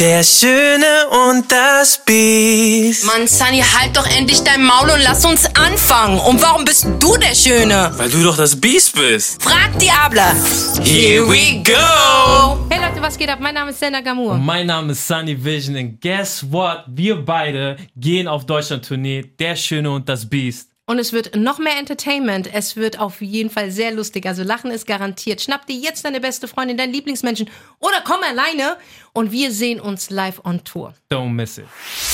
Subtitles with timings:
[0.00, 3.04] Der Schöne und das Biest.
[3.06, 6.18] Mann, Sunny, halt doch endlich dein Maul und lass uns anfangen.
[6.18, 7.92] Und warum bist du der Schöne?
[7.96, 9.40] Weil du doch das Biest bist.
[9.40, 10.34] Frag Diabla.
[10.82, 12.58] Here we go.
[12.70, 13.38] Hey Leute, was geht ab?
[13.40, 14.36] Mein Name ist Senna Gamur.
[14.36, 16.84] Mein Name ist Sunny Vision und guess what?
[16.88, 19.22] Wir beide gehen auf Deutschland-Tournee.
[19.38, 20.73] Der Schöne und das Biest.
[20.86, 22.46] Und es wird noch mehr Entertainment.
[22.52, 24.26] Es wird auf jeden Fall sehr lustig.
[24.26, 25.40] Also Lachen ist garantiert.
[25.40, 28.76] Schnapp dir jetzt deine beste Freundin, deinen Lieblingsmenschen oder komm alleine
[29.14, 30.92] und wir sehen uns live on Tour.
[31.10, 31.64] Don't miss it.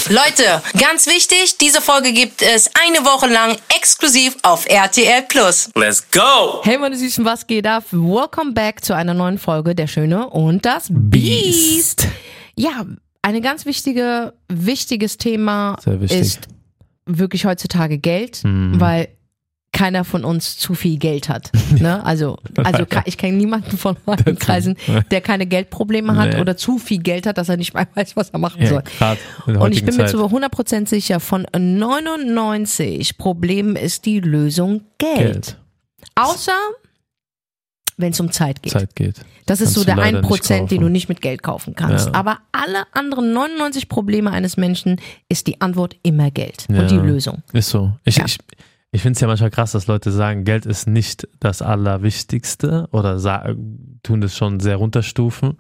[0.09, 5.71] Leute, ganz wichtig, diese Folge gibt es eine Woche lang exklusiv auf RTL Plus.
[5.75, 6.61] Let's go.
[6.63, 7.87] Hey meine Süßen, was geht ab?
[7.91, 12.07] Welcome back zu einer neuen Folge Der Schöne und das Biest.
[12.55, 12.87] Ja,
[13.23, 16.21] eine ganz wichtige, wichtiges Thema Sehr wichtig.
[16.21, 16.49] ist
[17.07, 18.81] wirklich heutzutage Geld, Mhm.
[18.81, 19.09] weil
[19.73, 21.51] keiner von uns zu viel Geld hat.
[21.81, 22.05] Ne?
[22.05, 24.77] Also, also ich kenne niemanden von meinen Kreisen,
[25.13, 26.41] der keine Geldprobleme hat Nee.
[26.41, 28.83] oder zu viel Geld hat, dass er nicht weiß, was er machen soll.
[29.47, 35.17] der Und ich bin mir zu 100% sicher, von 99 Problemen ist die Lösung Geld.
[35.19, 35.57] Geld.
[36.17, 36.53] Außer
[38.01, 38.73] wenn es um Zeit geht.
[38.73, 39.21] Zeit geht.
[39.47, 42.07] Das ist Kannst so der 1%, nicht den du nicht mit Geld kaufen kannst.
[42.09, 42.15] Ja.
[42.15, 46.81] Aber alle anderen 99 Probleme eines Menschen ist die Antwort immer Geld Ja.
[46.81, 47.43] und die Lösung.
[47.53, 47.93] Ist so.
[48.05, 48.25] Ich, Ja.
[48.27, 48.39] ich,
[48.93, 53.19] ich finde es ja manchmal krass, dass Leute sagen, Geld ist nicht das Allerwichtigste oder
[54.03, 55.57] tun das schon sehr runterstufen.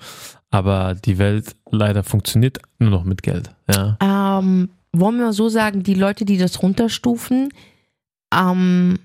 [0.50, 3.50] Aber die Welt leider funktioniert nur noch mit Geld.
[3.72, 3.96] Ja.
[4.00, 7.50] Ähm, wollen wir so sagen, die Leute, die das runterstufen,
[8.34, 8.98] ähm,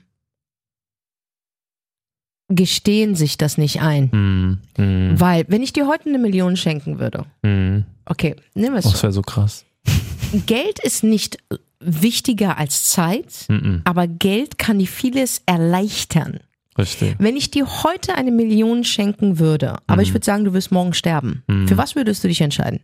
[2.47, 4.11] gestehen sich das nicht ein.
[4.11, 7.85] Hm, hm, Weil, wenn ich dir heute eine Million schenken würde, hm.
[8.05, 9.65] okay, nehmen wir es Oh, das wäre so krass.
[10.45, 11.37] Geld ist nicht
[11.79, 13.81] wichtiger als Zeit, Mhm.
[13.83, 16.39] aber Geld kann dir vieles erleichtern.
[16.77, 17.15] Richtig.
[17.19, 20.93] Wenn ich dir heute eine Million schenken würde, aber ich würde sagen, du wirst morgen
[20.93, 22.81] sterben, für was würdest du dich entscheiden?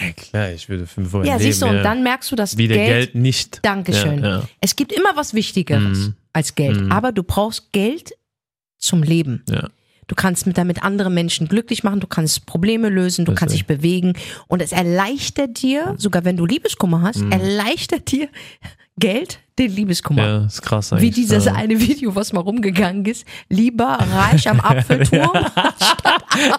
[0.00, 2.36] Ja, klar, ich würde für mein ja, Leben siehst du, und ja, dann merkst du,
[2.36, 3.58] dass wieder Geld, Geld, nicht.
[3.62, 4.22] Dankeschön.
[4.22, 4.48] Ja, ja.
[4.60, 8.12] Es gibt immer was Wichtigeres als Geld, aber du brauchst Geld
[8.78, 9.44] zum Leben.
[9.48, 9.68] Ja.
[10.08, 13.66] Du kannst mit damit andere Menschen glücklich machen, du kannst Probleme lösen, du kannst dich
[13.66, 14.12] bewegen
[14.46, 17.32] und es erleichtert dir, sogar wenn du Liebeskummer hast, Mhm.
[17.32, 18.28] erleichtert dir
[18.98, 20.22] Geld den Liebeskummer.
[20.26, 21.14] ja, ist krass Wie eigentlich.
[21.14, 21.54] dieses ja.
[21.54, 23.24] eine Video, was mal rumgegangen ist.
[23.48, 25.30] Lieber reich am Apfelturm.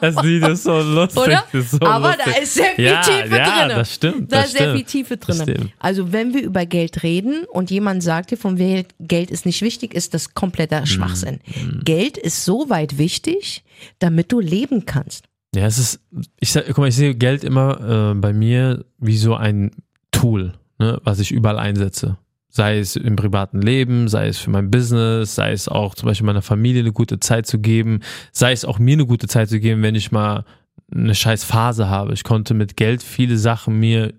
[0.01, 1.21] Das Lied ist so lustig.
[1.21, 1.43] Oder?
[1.53, 2.25] Ist so Aber lustig.
[2.33, 3.77] da ist sehr viel ja, Tiefe ja, drin.
[3.77, 4.31] das stimmt.
[4.31, 4.87] Da das ist sehr viel stimmt.
[4.89, 5.35] Tiefe drin.
[5.43, 5.71] stimmt.
[5.77, 9.61] Also wenn wir über Geld reden und jemand sagt dir, von wegen Geld ist nicht
[9.61, 10.85] wichtig, ist das kompletter Mhm.
[10.87, 11.39] Schwachsinn.
[11.83, 13.63] Geld ist so weit wichtig,
[13.99, 15.25] damit du leben kannst.
[15.53, 15.99] Ja, es ist,
[16.39, 19.71] ich sag, guck mal, ich sehe Geld immer äh, bei mir wie so ein
[20.11, 22.17] Tool, ne, was ich überall einsetze.
[22.57, 26.25] Sei es im privaten Leben, sei es für mein Business, sei es auch zum Beispiel
[26.25, 27.99] meiner Familie eine gute Zeit zu geben,
[28.31, 30.43] sei es auch mir eine gute Zeit zu geben, wenn ich mal
[30.91, 32.13] eine scheiß Phase habe.
[32.13, 34.15] Ich konnte mit Geld viele Sachen mir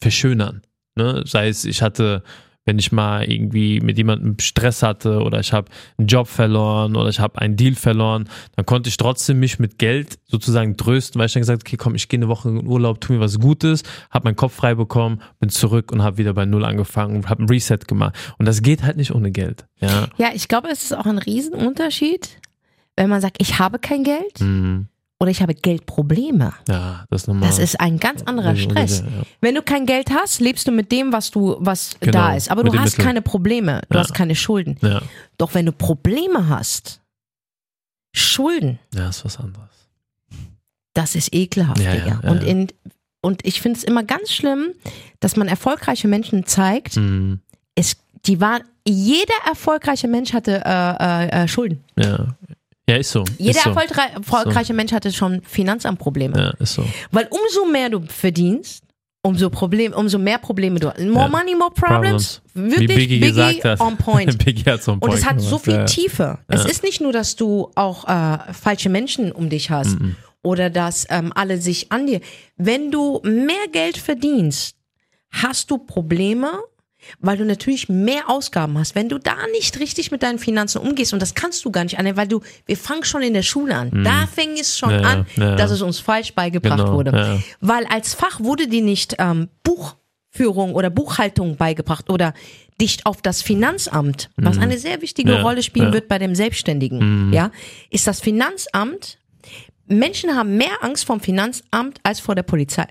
[0.00, 0.62] verschönern.
[0.96, 1.22] Ne?
[1.26, 2.24] Sei es, ich hatte,
[2.66, 7.08] wenn ich mal irgendwie mit jemandem Stress hatte oder ich habe einen Job verloren oder
[7.08, 11.26] ich habe einen Deal verloren, dann konnte ich trotzdem mich mit Geld sozusagen trösten, weil
[11.26, 13.82] ich dann gesagt okay, komm, ich gehe eine Woche in Urlaub, tu mir was Gutes,
[14.10, 17.44] habe meinen Kopf frei bekommen, bin zurück und habe wieder bei Null angefangen und habe
[17.44, 18.14] ein Reset gemacht.
[18.38, 19.64] Und das geht halt nicht ohne Geld.
[19.80, 20.08] Ja.
[20.18, 22.40] Ja, ich glaube, es ist auch ein Riesenunterschied,
[22.96, 24.88] wenn man sagt, ich habe kein Geld Mhm.
[25.18, 26.52] Oder ich habe Geldprobleme.
[26.68, 27.48] Ja, das ist normal.
[27.48, 29.00] Das ist ein ganz anderer Stress.
[29.00, 29.22] ja.
[29.40, 32.50] Wenn du kein Geld hast, lebst du mit dem, was du, was Genau, da ist.
[32.50, 33.06] Aber du hast Mitteln.
[33.06, 33.80] keine Probleme.
[33.88, 34.02] Du Ja.
[34.04, 34.76] hast keine Schulden.
[34.82, 35.00] Ja,
[35.38, 37.00] Doch wenn du Probleme hast,
[38.14, 39.68] Schulden, ja, ist was anderes.
[40.94, 42.20] das ist ekelhaft, Digga.
[42.30, 42.68] und, in,
[43.20, 44.68] und ich finde es immer ganz schlimm,
[45.20, 47.40] dass man erfolgreiche Menschen zeigt, Mhm.
[47.74, 51.84] es, die war, jeder erfolgreiche Mensch hatte äh, äh, äh, Schulden.
[51.96, 52.34] Ja.
[52.88, 53.24] Ja, ist so.
[53.38, 53.70] Jeder ist so.
[53.70, 56.38] erfolgre erfolgreiche Mensch hatte schon Finanzamtprobleme.
[56.38, 56.84] Ja, ist so.
[57.10, 58.82] Weil umso mehr du verdienst,
[59.22, 61.00] umso, Problem, umso mehr Probleme du hast.
[61.00, 61.28] More Ja.
[61.28, 62.40] money, more problems.
[62.54, 63.80] Wie Wirklich, Biggie, gesagt hat.
[63.80, 64.38] on point.
[64.44, 65.12] Biggie hat on point.
[65.12, 65.84] Und es hat so viel ja.
[65.84, 66.38] Tiefe.
[66.48, 70.14] Es ist nicht nur, dass du auch äh, falsche Menschen um dich hast Mhm.
[70.44, 72.20] oder dass ähm, alle sich an dir.
[72.56, 74.76] Wenn du mehr Geld verdienst,
[75.32, 76.52] hast du Probleme,
[77.20, 78.94] weil du natürlich mehr Ausgaben hast.
[78.94, 81.98] Wenn du da nicht richtig mit deinen Finanzen umgehst, und das kannst du gar nicht
[81.98, 84.04] annehmen, weil du, wir fangen schon in der Schule an.
[84.04, 85.02] Da fing es schon Mhm.
[85.02, 85.56] Ja, an, ja.
[85.56, 87.10] dass es uns falsch beigebracht Genau, wurde.
[87.16, 87.38] ja.
[87.60, 92.34] Weil als Fach wurde dir nicht ähm, Buchführung oder Buchhaltung beigebracht oder
[92.80, 95.42] dich auf das Finanzamt, was eine sehr wichtige Mhm.
[95.42, 95.88] Rolle spielen.
[95.88, 95.92] Mhm.
[95.94, 97.50] wird bei dem Selbstständigen, ja,
[97.90, 99.18] ist das Finanzamt.
[99.86, 102.86] Menschen haben mehr Angst vom Finanzamt als vor der Polizei.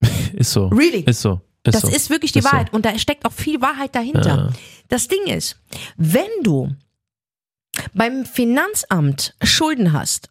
[0.32, 0.68] Ist so.
[0.68, 1.00] Really?
[1.06, 1.40] Ist so.
[1.64, 1.88] Ist Das so.
[1.88, 2.52] ist wirklich die Ist so.
[2.52, 2.72] Wahrheit.
[2.72, 4.26] Und da steckt auch viel Wahrheit dahinter.
[4.26, 4.50] Ja.
[4.88, 5.58] Das Ding ist,
[5.96, 6.74] wenn du
[7.94, 10.30] beim Finanzamt Schulden hast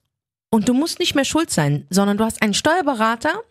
[0.50, 3.42] und du musst nicht mehr schuld sein, sondern du hast einen Steuerberater,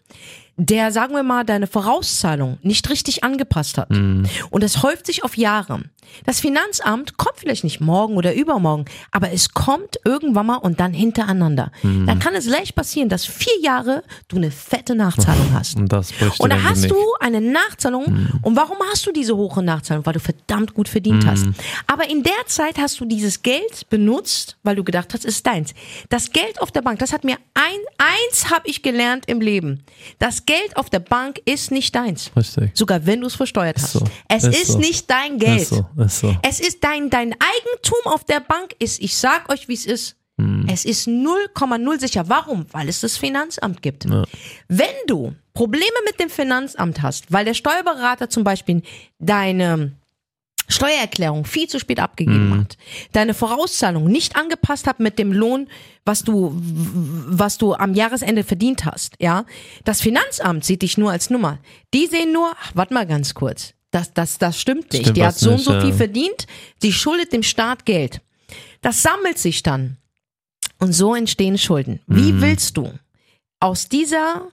[0.61, 3.91] der, sagen wir mal, deine Vorauszahlung nicht richtig angepasst hat.
[3.91, 4.27] Mhm.
[4.51, 5.81] Und das häuft sich auf Jahre.
[6.27, 10.93] Das Finanzamt kommt vielleicht nicht morgen oder übermorgen, aber es kommt irgendwann mal und dann
[10.93, 11.71] hintereinander.
[11.83, 12.07] Mhm.
[12.07, 15.77] Dann kann es leicht passieren, dass vier Jahre du eine fette Nachzahlung hast.
[15.77, 18.05] Und das Und da hast du eine Nachzahlung.
[18.43, 20.05] Und warum hast du diese hohe Nachzahlung?
[20.05, 21.47] Weil du verdammt gut verdient hast.
[21.87, 25.47] Aber in der Zeit hast du dieses Geld benutzt, weil du gedacht hast, es ist
[25.47, 25.75] deins.
[26.09, 29.85] Das Geld auf der Bank, das hat mir ein, eins habe ich gelernt im Leben.
[30.19, 32.33] Das Geld auf der Bank ist nicht deins.
[32.37, 32.73] Richtig.
[32.75, 33.93] Sogar wenn du es versteuert hast.
[33.93, 34.05] so.
[34.29, 34.79] Es Ist ist, so.
[34.79, 35.63] nicht dein Geld.
[35.63, 36.25] Ist so, ist.
[36.43, 40.17] Es ist dein, dein Eigentum auf der Bank ist, ich sag euch, wie es ist.
[40.39, 40.67] Hm.
[40.69, 42.29] Es ist 0,0 sicher.
[42.29, 42.67] Warum?
[42.73, 44.07] Weil es das Finanzamt gibt.
[44.67, 48.83] Wenn du Probleme mit dem Finanzamt hast, weil der Steuerberater zum Beispiel
[49.21, 49.93] deine
[50.71, 52.61] Steuererklärung viel zu spät abgegeben Hm.
[52.61, 52.77] hat,
[53.13, 55.69] deine Vorauszahlung nicht angepasst hat mit dem Lohn,
[56.05, 59.45] was du, was du am Jahresende verdient hast, ja,
[59.85, 61.59] das Finanzamt sieht dich nur als Nummer.
[61.93, 65.03] Die sehen nur, ach, warte mal ganz kurz, das, das, das stimmt nicht.
[65.03, 65.81] Stimmt die hat so und nicht, so ja.
[65.83, 66.47] viel verdient,
[66.81, 68.21] sie schuldet dem Staat Geld.
[68.81, 69.97] Das sammelt sich dann.
[70.79, 72.01] Und so entstehen Schulden.
[72.07, 72.41] Wie Mhm.
[72.41, 72.91] willst du
[73.61, 74.49] aus dieser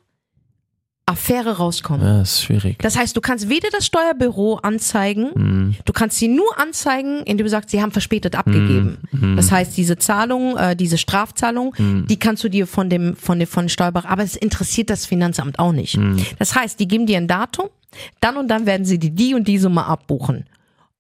[1.10, 2.06] Affäre rauskommen?
[2.06, 2.78] Ja, ist schwierig.
[2.80, 5.76] Das heißt, du kannst weder das Steuerbüro anzeigen, Mhm.
[5.86, 8.98] du kannst sie nur anzeigen, indem du sagst, sie haben verspätet abgegeben.
[9.12, 9.38] Mhm.
[9.38, 13.48] Das heißt, diese Zahlung, äh, diese Strafzahlung, die kannst du dir von dem von dem
[13.48, 15.98] von Steuerberater, aber es interessiert das Finanzamt auch nicht.
[15.98, 16.18] Mhm.
[16.40, 17.70] Das heißt, die geben dir ein Datum,
[18.20, 20.46] dann und dann werden sie dir die und die Summe abbuchen.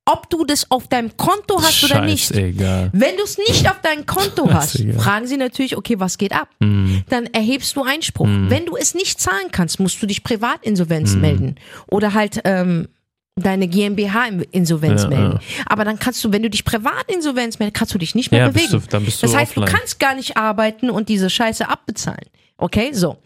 [0.09, 2.29] Ob du das auf deinem Konto hast oder nicht.
[2.29, 2.89] Scheißegal.
[2.93, 4.99] Wenn du es nicht auf deinem Konto hast, Scheißegal.
[4.99, 6.47] fragen sie natürlich, okay, was geht ab?
[6.59, 7.03] Mhm.
[7.09, 8.25] Dann erhebst du Einspruch.
[8.29, 11.21] Wenn du es nicht zahlen kannst, musst du dich Privatinsolvenz Mhm.
[11.21, 11.55] melden.
[11.87, 12.87] Oder halt ähm,
[13.35, 15.33] deine GmbH-Insolvenz Ja, melden.
[15.33, 15.63] ja.
[15.65, 18.49] Aber dann kannst du, wenn du dich Privatinsolvenz meldest, kannst du dich nicht mehr Ja,
[18.49, 18.83] bist bewegen.
[18.83, 19.65] du- dann bist du das heißt, offline.
[19.65, 22.25] du kannst gar nicht arbeiten und diese Scheiße abbezahlen.
[22.57, 23.17] Okay, so.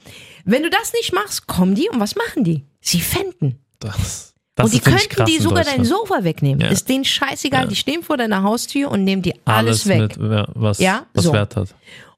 [0.43, 2.63] Wenn du das nicht machst, kommen die und was machen die?
[2.81, 3.59] Sie fänden.
[3.79, 4.30] Das,
[4.63, 5.83] das und die könnten die in sogar dein.
[5.85, 6.61] Sofa wegnehmen.
[6.61, 6.67] Ja.
[6.69, 7.67] Ist denen scheißegal.
[7.67, 10.17] Die stehen vor deiner Haustür und nehmen dir alles, alles weg.
[10.17, 11.33] mit, ja, was, Ja, was so.
[11.33, 11.73] Wert hat.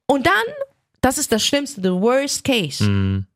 [0.06, 0.32] Und dann,
[1.00, 2.82] das ist das Schlimmste, the worst case.
[2.84, 3.26] Mhm.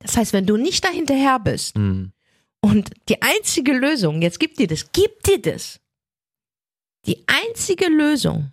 [0.00, 2.12] Das heißt, wenn du nicht dahinterher bist Mhm.
[2.60, 5.80] und die einzige Lösung, jetzt gib dir das, gib dir das.
[7.06, 8.50] Die einzige Lösung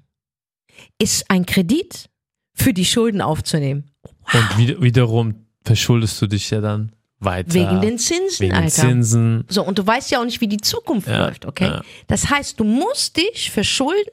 [1.00, 2.10] ist ein Kredit
[2.56, 3.92] für die Schulden aufzunehmen.
[4.32, 6.92] Und wieder, wiederum verschuldest du dich ja dann
[7.26, 7.54] weiter.
[7.54, 8.70] Wegen den Zinsen, wegen Alter.
[8.70, 9.46] Zinsen.
[9.50, 11.66] So, und du weißt ja auch nicht, wie die Zukunft Ja, läuft, okay?
[11.66, 11.82] ja.
[12.08, 14.12] Das heißt, du musst dich verschulden,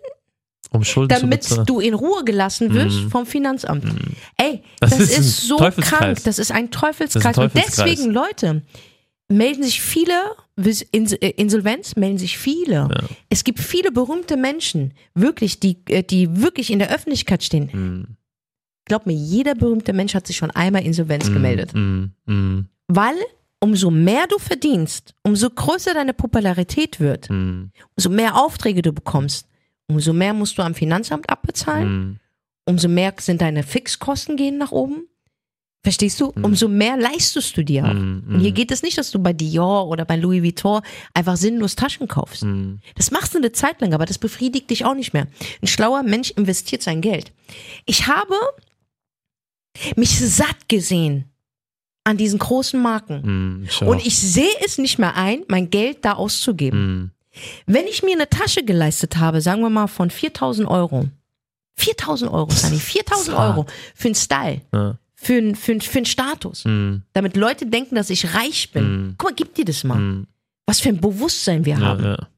[0.70, 1.66] Um Schulden zu damit bezahlen.
[1.66, 3.10] du in Ruhe gelassen wirst Mhm.
[3.10, 3.84] vom Finanzamt.
[4.36, 6.22] Ey, Das das, ist ist, so krank.
[6.24, 7.22] Das ist ein Teufelskreis.
[7.22, 7.76] Das ist ein Teufelskreis.
[7.78, 8.62] Und deswegen, Leute,
[9.28, 10.12] melden sich viele
[10.56, 12.88] äh, Insolvenz, melden sich viele.
[13.30, 17.70] Es gibt viele berühmte Menschen, wirklich, die, äh, die wirklich in der Öffentlichkeit stehen.
[17.72, 18.06] Mhm.
[18.86, 21.72] Glaub mir, jeder berühmte Mensch hat sich schon einmal Insolvenz gemeldet.
[22.92, 23.16] Weil
[23.60, 27.70] umso mehr du verdienst, umso größer deine Popularität wird, Mhm.
[27.96, 29.46] umso mehr Aufträge du bekommst,
[29.86, 32.18] umso mehr musst du am Finanzamt abbezahlen, Mhm.
[32.66, 35.06] umso mehr sind deine Fixkosten gehen nach oben.
[35.82, 36.26] Verstehst du?
[36.42, 37.94] Umso mehr leistest du dir auch.
[37.94, 38.24] Mhm.
[38.28, 40.82] Und hier geht es nicht, dass du bei Dior oder bei Louis Vuitton
[41.14, 42.42] einfach sinnlos Taschen kaufst.
[42.44, 42.80] Mhm.
[42.96, 45.26] Das machst du eine Zeit lang, aber das befriedigt dich auch nicht mehr.
[45.62, 47.32] Ein schlauer Mensch investiert sein Geld.
[47.86, 48.34] Ich habe
[49.96, 51.29] mich satt gesehen
[52.04, 53.64] an diesen großen Marken.
[53.68, 53.86] Ich auch.
[53.88, 56.80] Und ich sehe es nicht mehr ein, mein Geld da auszugeben.
[56.96, 57.10] Mhm.
[57.66, 61.08] Wenn ich mir eine Tasche geleistet habe, sagen wir mal von 4000 Euro.
[61.76, 63.56] 4000 Euro, Sunny, 4000 Hart.
[63.56, 64.98] Euro für einen Style, Ja.
[65.14, 66.64] für einen für, für einen Status.
[66.64, 67.02] Mhm.
[67.12, 68.84] Damit Leute denken, dass ich reich bin.
[69.06, 69.14] Mhm.
[69.18, 69.98] Guck mal, gib dir das mal.
[69.98, 70.26] Mhm.
[70.66, 72.04] Was für ein Bewusstsein wir Ja, haben.
[72.04, 72.28] ja.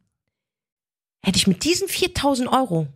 [1.25, 2.87] Hätte ich mit diesen 4000 Euro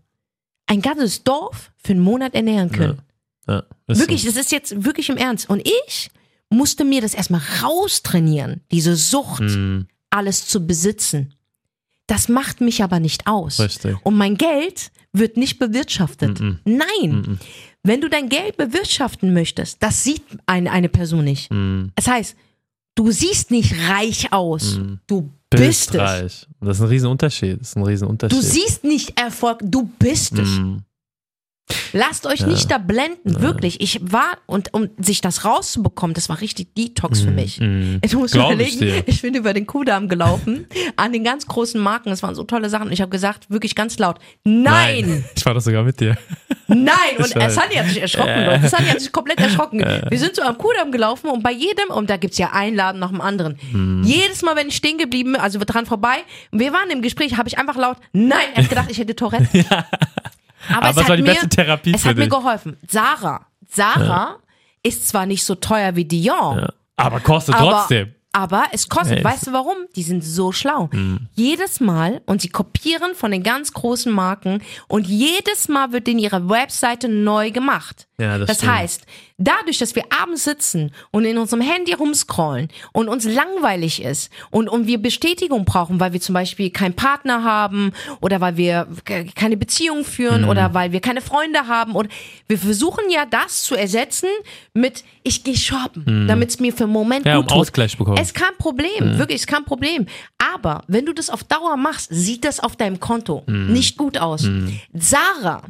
[0.66, 2.98] ein ganzes Dorf für einen Monat ernähren können.
[3.86, 4.28] Wirklich, So.
[4.30, 5.48] das ist jetzt wirklich im Ernst.
[5.48, 6.10] Und ich
[6.50, 9.86] musste mir das erstmal raustrainieren, diese Sucht, Mhm.
[10.10, 11.34] alles zu besitzen.
[12.06, 13.58] Das macht mich aber nicht aus.
[13.58, 13.96] Richtig.
[14.04, 16.40] Und mein Geld wird nicht bewirtschaftet.
[16.40, 16.60] Mhm.
[16.64, 17.10] Nein.
[17.10, 17.38] Mhm.
[17.82, 21.50] Wenn du dein Geld bewirtschaften möchtest, das sieht eine, eine Person nicht.
[21.52, 21.90] Mhm.
[21.96, 22.36] Das heißt,
[22.94, 24.76] du siehst nicht reich aus.
[24.76, 25.00] Mhm.
[25.06, 26.00] Du bist es.
[26.00, 26.46] reich.
[26.60, 27.60] Das ist ein Riesenunterschied.
[27.60, 28.38] Das ist ein Riesenunterschied.
[28.38, 30.60] Du siehst nicht Erfolg, du bist es.
[31.68, 31.74] Mhm.
[31.98, 33.80] Lasst euch nicht da blenden, wirklich.
[33.80, 37.60] Ich war, und um sich das rauszubekommen, das war richtig Detox für mich.
[37.60, 37.98] Mhm.
[38.02, 39.02] Ich muss Glaub ich überlegen, dir.
[39.06, 42.68] ich, bin über den Kudamm gelaufen, an den ganz großen Marken, das waren so tolle
[42.70, 42.86] Sachen.
[42.88, 46.16] Und ich habe gesagt, wirklich ganz laut, nein, Ich war das sogar mit dir.
[46.68, 46.94] nein.
[47.18, 47.54] Und Ich weiß.
[47.54, 48.68] Sani hat sich erschrocken, Leute.
[48.68, 49.78] Sani hat sich komplett erschrocken.
[50.08, 53.00] Wir sind so am Kudamm gelaufen und bei jedem, und da gibt's ja einen Laden
[53.00, 53.58] nach dem anderen.
[53.72, 54.02] Hm.
[54.04, 56.18] Jedes Mal, wenn ich stehen geblieben bin, also dran vorbei,
[56.52, 59.48] wir waren im Gespräch, habe ich einfach laut, nein, er hat gedacht, ich hätte Tourette.
[60.74, 62.76] Aber es hat war die mir, beste Therapie Es für hat mir geholfen.
[62.88, 63.46] Sarah.
[63.68, 64.36] Sarah
[64.82, 68.12] ist zwar nicht so teuer wie Dior, Aber kostet Aber- trotzdem.
[68.32, 69.20] Aber es kostet.
[69.20, 69.76] Ja, weißt du warum?
[69.96, 70.90] Die sind so schlau.
[70.92, 71.26] Hm.
[71.32, 76.18] Jedes Mal und sie kopieren von den ganz großen Marken und jedes Mal wird in
[76.18, 78.08] ihrer Webseite neu gemacht.
[78.20, 78.72] Ja, das das stimmt.
[78.72, 79.06] heißt,
[79.38, 84.68] dadurch, dass wir abends sitzen und in unserem Handy rumscrollen und uns langweilig ist und,
[84.68, 89.26] und wir Bestätigung brauchen, weil wir zum Beispiel keinen Partner haben oder weil wir ke-
[89.34, 90.48] keine Beziehung führen Mhm.
[90.48, 92.08] oder weil wir keine Freunde haben oder
[92.48, 94.28] wir versuchen ja das zu ersetzen
[94.72, 97.30] mit ich gehe shoppen, damit es mir für einen Moment Mhm.
[97.30, 97.58] Ja, gut um tut.
[97.58, 98.16] Ausgleich bekommen.
[98.18, 100.06] Es ist kein Problem, wirklich, ist kein Problem.
[100.38, 103.72] Aber wenn du das auf Dauer machst, sieht das auf deinem Konto Mhm.
[103.72, 104.48] nicht gut aus.
[104.94, 105.62] Sarah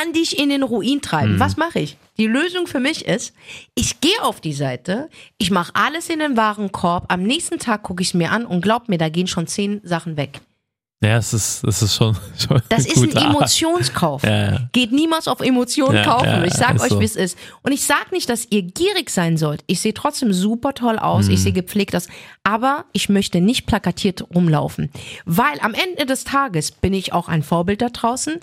[0.00, 1.34] kann dich in den Ruin treiben.
[1.36, 1.40] Mhm.
[1.40, 1.96] Was mache ich?
[2.18, 3.32] Die Lösung für mich ist,
[3.74, 8.02] ich gehe auf die Seite, ich mache alles in den Warenkorb, am nächsten Tag gucke
[8.02, 10.40] ich es mir an und glaub mir, da gehen schon zehn Sachen weg.
[11.02, 13.24] Ja, es ist, es ist schon, schon Das ist ein Art.
[13.30, 14.22] Emotionskauf.
[14.30, 14.68] Ja, ja.
[14.72, 16.44] Geht niemals auf Emotionen Ja, kaufen.
[16.44, 17.00] ich sag euch, so.
[17.00, 17.38] wie es ist.
[17.62, 19.64] Und ich sag nicht, dass ihr gierig sein sollt.
[19.66, 21.26] Ich sehe trotzdem super toll aus.
[21.28, 21.32] Mhm.
[21.32, 22.06] Ich sehe gepflegt aus.
[22.44, 24.90] Aber ich möchte nicht plakatiert rumlaufen.
[25.24, 28.38] Weil am Ende des Tages bin ich auch ein Vorbild da draußen.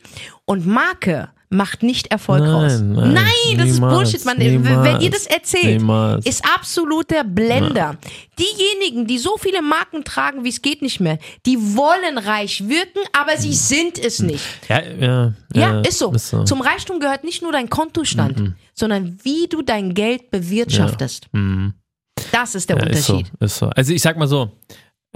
[0.45, 2.81] Und Marke macht nicht Erfolg Nein, raus.
[2.81, 4.25] nein, das ist niemals, Bullshit.
[4.25, 6.25] Man, niemals, wenn ihr das erzählt, niemals.
[6.25, 7.97] ist absoluter Blender.
[8.37, 12.99] Diejenigen, die so viele Marken tragen, wie es geht nicht mehr, die wollen reich wirken,
[13.13, 14.43] aber sie sind es nicht.
[14.67, 16.11] Ja, ja, Ja, ist, so.
[16.11, 16.43] Ist so.
[16.43, 21.27] Zum Reichtum gehört nicht nur dein Kontostand, sondern wie du dein Geld bewirtschaftest.
[22.31, 23.33] Das ist der Ja, ist so, Unterschied.
[23.39, 23.67] ist so.
[23.67, 24.51] Also ich sag mal so,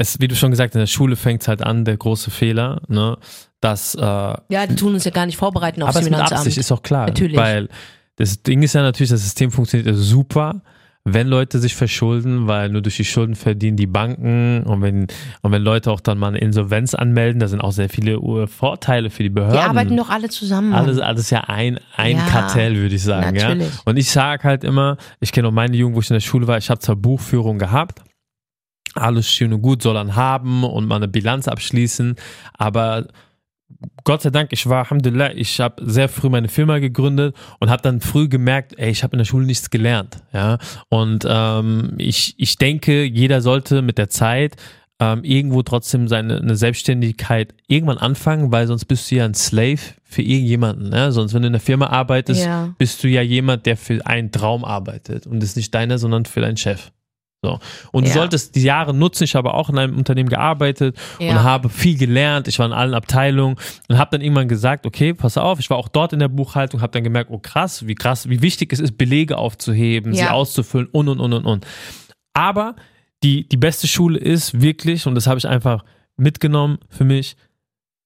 [0.02, 2.32] es, wie du schon gesagt hast, in der Schule fängt es halt an, der große
[2.32, 3.18] Fehler, ne,
[3.60, 6.34] dass, äh, Ja, die tun uns ja gar nicht vorbereiten es mit Finanzamt.
[6.34, 7.08] Absicht ist auch klar.
[7.08, 7.38] Natürlich.
[7.38, 7.70] Weil
[8.18, 10.62] das Ding ist ja natürlich, das System funktioniert ja super,
[11.04, 15.08] wenn Leute sich verschulden, weil nur durch die Schulden verdienen die Banken und wenn,
[15.42, 19.10] und wenn Leute auch dann mal eine Insolvenz anmelden, da sind auch sehr viele Vorteile
[19.10, 19.60] für die Behörden.
[19.60, 20.74] die arbeiten doch alle zusammen.
[20.74, 23.36] Alles, alles ja ein, ein Ja, Kartell, würde ich sagen.
[23.36, 23.50] Ja?
[23.50, 23.72] natürlich.
[23.86, 26.46] Und ich sage halt immer, ich kenne auch meine Jugend, wo ich in der Schule
[26.46, 28.02] war, ich habe zwar Buchführung gehabt,
[28.96, 32.16] alles schön und gut soll dann haben und mal eine Bilanz abschließen,
[32.54, 33.08] aber
[34.04, 37.82] Gott sei Dank, ich war, Alhamdulillah, ich habe sehr früh meine Firma gegründet und habe
[37.82, 40.18] dann früh gemerkt, ey, ich habe in der Schule nichts gelernt.
[40.34, 40.58] Ja?
[40.90, 44.56] Und ähm, ich, ich denke, jeder sollte mit der Zeit
[45.00, 49.80] ähm, irgendwo trotzdem seine eine Selbstständigkeit irgendwann anfangen, weil sonst bist du ja ein Slave
[50.04, 50.90] für irgendjemanden.
[50.90, 51.12] Ne?
[51.12, 52.74] Sonst, wenn du in der Firma arbeitest, Ja.
[52.78, 56.42] bist du ja jemand, der für einen Traum arbeitet und ist nicht deiner, sondern für
[56.42, 56.92] deinen Chef.
[57.44, 57.60] So.
[57.92, 58.14] Und du Ja.
[58.16, 59.24] solltest die Jahre nutzen.
[59.24, 61.32] Ich habe auch in einem Unternehmen gearbeitet Ja.
[61.32, 62.48] und habe viel gelernt.
[62.48, 63.56] Ich war in allen Abteilungen
[63.90, 66.82] und habe dann irgendwann gesagt, okay, pass auf, ich war auch dort in der Buchhaltung,
[66.82, 70.32] habe dann gemerkt, oh krass, wie krass, wie wichtig es ist, Belege aufzuheben, sie Ja.
[70.32, 71.66] auszufüllen und und und und und.
[72.34, 72.76] Aber
[73.24, 75.84] die, die beste Schule ist wirklich, und das habe ich einfach
[76.18, 77.36] mitgenommen für mich,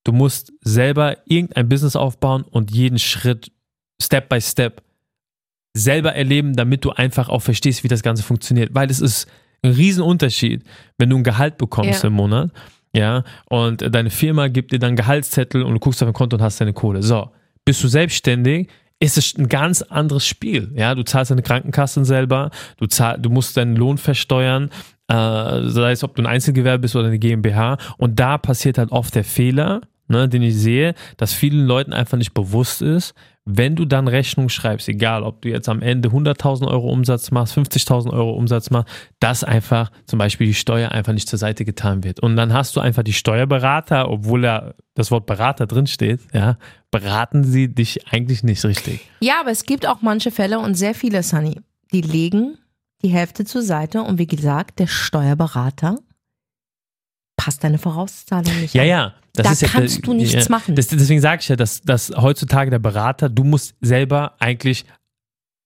[0.05, 3.51] du musst selber irgendein Business aufbauen und jeden Schritt
[4.01, 4.81] Step by Step
[5.75, 8.69] selber erleben, damit du einfach auch verstehst, wie das Ganze funktioniert.
[8.73, 9.27] Weil es ist
[9.61, 10.63] ein Riesenunterschied,
[10.97, 12.07] wenn du ein Gehalt bekommst Ja.
[12.07, 12.51] im Monat,
[12.95, 16.41] ja, und deine Firma gibt dir dann Gehaltszettel und du guckst auf dein Konto und
[16.41, 17.03] hast deine Kohle.
[17.03, 17.29] So,
[17.65, 18.69] bist du selbstständig,
[19.01, 20.71] ist es ein ganz anderes Spiel.
[20.75, 24.69] Ja, du zahlst deine Krankenkassen selber, du zahl, du musst deinen Lohn versteuern,
[25.09, 25.13] äh,
[25.67, 27.77] sei es, ob du ein Einzelgewerbe bist oder eine GmbH.
[27.97, 32.17] Und da passiert halt oft der Fehler, ne, den ich sehe, dass vielen Leuten einfach
[32.17, 33.13] nicht bewusst ist,
[33.45, 37.55] wenn du dann Rechnung schreibst, egal ob du jetzt am Ende 100.000 Euro Umsatz machst,
[37.55, 42.03] 50.000 Euro Umsatz machst, dass einfach zum Beispiel die Steuer einfach nicht zur Seite getan
[42.03, 42.19] wird.
[42.19, 46.57] Und dann hast du einfach die Steuerberater, obwohl da das Wort Berater drinsteht, ja,
[46.89, 49.07] beraten sie dich eigentlich nicht richtig.
[49.19, 51.61] Ja, aber es gibt auch manche Fälle und sehr viele, Sunny,
[51.93, 52.57] die legen
[53.03, 55.99] die Hälfte zur Seite und wie gesagt, der Steuerberater
[57.37, 58.87] passt deine Vorauszahlung nicht Ja, an.
[58.87, 59.13] ja.
[59.33, 60.75] Das Da ist ja, kannst du nichts ja, machen.
[60.75, 64.85] Das, deswegen sage ich ja, dass, dass heutzutage der Berater, du musst selber eigentlich,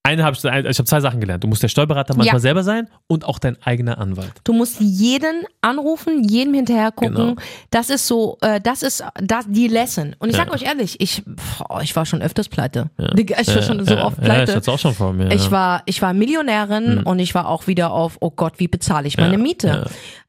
[0.03, 1.43] eine habe ich, ich habe zwei Sachen gelernt.
[1.43, 2.39] Du musst der Steuerberater manchmal Ja.
[2.39, 4.31] selber sein und auch dein eigener Anwalt.
[4.43, 7.15] Du musst jeden anrufen, jedem hinterher gucken.
[7.15, 7.35] Genau.
[7.69, 10.15] Das ist so, äh, das ist das, die Lesson.
[10.19, 10.45] Und ich Ja.
[10.45, 12.89] sag euch ehrlich, ich, boah, ich war schon öfters pleite.
[12.97, 13.09] Ja.
[13.39, 14.55] Ich war schon so oft Ja, ich pleite.
[14.55, 15.31] hatte auch schon vor mir.
[15.31, 19.07] Ich war, ich war Millionärin und ich war auch wieder auf, oh Gott, wie bezahle
[19.07, 19.85] ich meine Miete?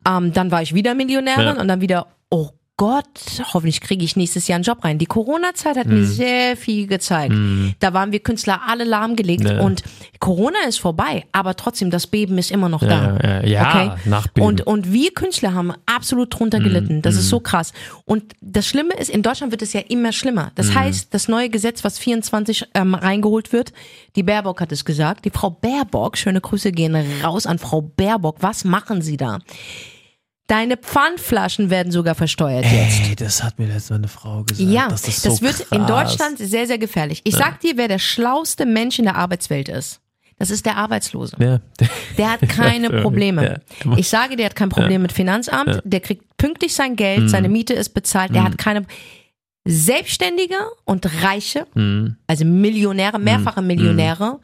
[0.07, 4.49] Ähm, dann war ich wieder Millionärin und dann wieder, oh Gott, hoffentlich kriege ich nächstes
[4.49, 4.97] Jahr einen Job rein.
[4.97, 6.01] Die Corona-Zeit hat Mhm.
[6.01, 7.35] mir sehr viel gezeigt.
[7.79, 9.61] Da waren wir Künstler alle lahmgelegt Ja.
[9.61, 9.83] und
[10.19, 13.19] Corona ist vorbei, aber trotzdem, das Beben ist immer noch da.
[13.23, 14.09] Ja, ja, ja, Okay?
[14.09, 14.49] Nachbeben.
[14.49, 16.65] Und, und wir Künstler haben absolut drunter Mhm.
[16.65, 17.03] gelitten.
[17.03, 17.75] Das ist so krass.
[18.07, 20.45] Und das Schlimme ist, in Deutschland wird es ja immer schlimmer.
[20.47, 20.51] Mhm.
[20.55, 23.75] Das heißt, das neue Gesetz, was 24 ähm, reingeholt wird,
[24.17, 28.37] die Baerbock hat es gesagt, die Frau Baerbock, schöne Grüße gehen raus an Frau Baerbock,
[28.41, 29.39] was machen Sie da?
[30.51, 33.09] Deine Pfandflaschen werden sogar versteuert jetzt.
[33.09, 34.69] Ey, das hat mir letztes Mal eine Frau gesagt.
[34.69, 36.09] Ja, das, ist das so wird in krass.
[36.17, 37.21] Deutschland sehr, sehr gefährlich.
[37.23, 40.01] Ich sag dir, wer der schlauste Mensch in der Arbeitswelt ist.
[40.41, 41.37] Das ist der Arbeitslose.
[41.39, 41.61] Ja.
[42.19, 43.01] Der hat keine Ja.
[43.01, 43.61] Probleme.
[43.85, 43.97] Ja.
[43.97, 45.83] Ich sage, der hat kein Problem mit Finanzamt.
[45.85, 48.35] Der kriegt pünktlich sein Geld, seine Miete ist bezahlt.
[48.35, 48.87] Der hat keine
[49.65, 52.17] Selbstständige und Reiche, Mhm.
[52.27, 54.41] also Millionäre, mehrfache Millionäre,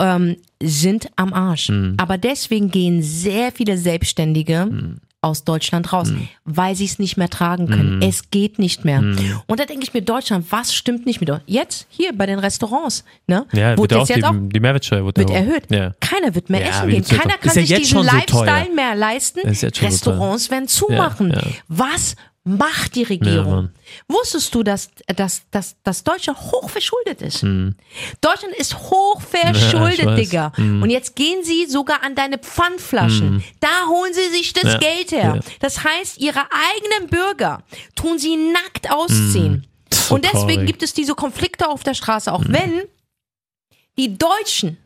[0.00, 1.68] ähm, sind am Arsch.
[1.68, 1.94] Mhm.
[1.98, 4.96] Aber deswegen gehen sehr viele Selbstständige Mhm.
[5.24, 6.12] Aus Deutschland raus,
[6.44, 8.02] weil sie es nicht mehr tragen können.
[8.02, 9.00] Es geht nicht mehr.
[9.00, 9.40] Mhm.
[9.46, 11.40] Und da denke ich mir, Deutschland, was stimmt nicht mit euch?
[11.46, 13.46] Jetzt, hier bei den Restaurants, ne?
[13.52, 15.70] Ja, wird jetzt die, auch die Mehrwertsteuer wird, wird erhöht.
[15.70, 15.92] Ja.
[16.00, 17.04] Keiner wird mehr Ja, essen gehen.
[17.04, 18.74] Keiner kann sich diesen Lifestyle teuer.
[18.74, 19.40] mehr leisten.
[19.54, 21.34] Schon so Restaurants werden zumachen.
[21.68, 23.54] Was macht die Ja, Regierung?
[23.54, 23.74] Mann.
[24.06, 27.42] Wusstest du, dass, dass, dass, dass Deutschland hochverschuldet ist?
[28.20, 30.20] Deutschland ist Ja, hochverschuldet, weiß.
[30.20, 30.52] Digga.
[30.58, 33.42] Und jetzt gehen sie sogar an deine Pfandflaschen.
[33.60, 35.34] Da holen sie sich das Ja, Geld her.
[35.36, 35.40] ja.
[35.60, 37.62] Das heißt, ihre eigenen Bürger
[37.94, 39.66] tun sie nackt ausziehen.
[39.92, 40.66] So Und deswegen traurig.
[40.66, 42.82] gibt es diese Konflikte auf der Straße, auch wenn
[43.96, 44.76] die Deutschen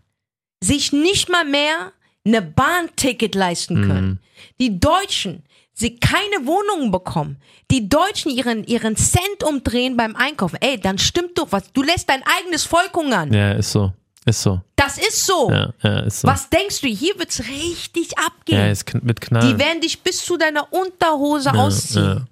[0.62, 1.92] sich nicht mal mehr
[2.24, 4.20] eine Bahnticket leisten können.
[4.60, 5.44] Die Deutschen
[5.78, 7.37] sie keine Wohnungen bekommen.
[7.70, 10.58] Die Deutschen ihren, ihren Cent umdrehen beim Einkaufen.
[10.61, 11.73] Ey, dann stimmt doch was.
[11.73, 13.32] Du lässt dein eigenes Volk hungern.
[13.32, 13.92] Ja, ist so.
[14.25, 14.61] Ist so.
[14.76, 15.50] Das ist so.
[15.50, 16.28] Ja, ja, ist so.
[16.28, 16.88] Was denkst du?
[16.88, 18.58] Hier wird's richtig abgehen.
[18.58, 19.47] Ja, ist mit Knall.
[19.49, 22.04] Die werden dich bis zu deiner Unterhose ausziehen.
[22.04, 22.26] ja.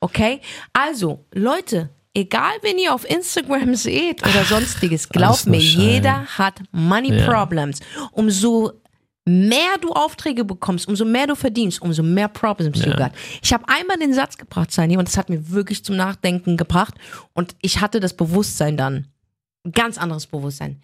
[0.00, 0.40] Okay?
[0.72, 7.22] Also, Leute, egal wen ihr auf Instagram seht oder sonstiges, glaubt mir, jeder hat Money.
[7.24, 7.80] Problems.
[8.12, 8.79] Umso
[9.30, 13.12] mehr du Aufträge bekommst, umso mehr du verdienst, umso mehr Problems you got.
[13.42, 16.94] Ich habe einmal den Satz gebracht, Sani, und das hat mir wirklich zum Nachdenken gebracht.
[17.32, 19.06] Und ich hatte das Bewusstsein dann.
[19.64, 20.80] Ein ganz anderes Bewusstsein.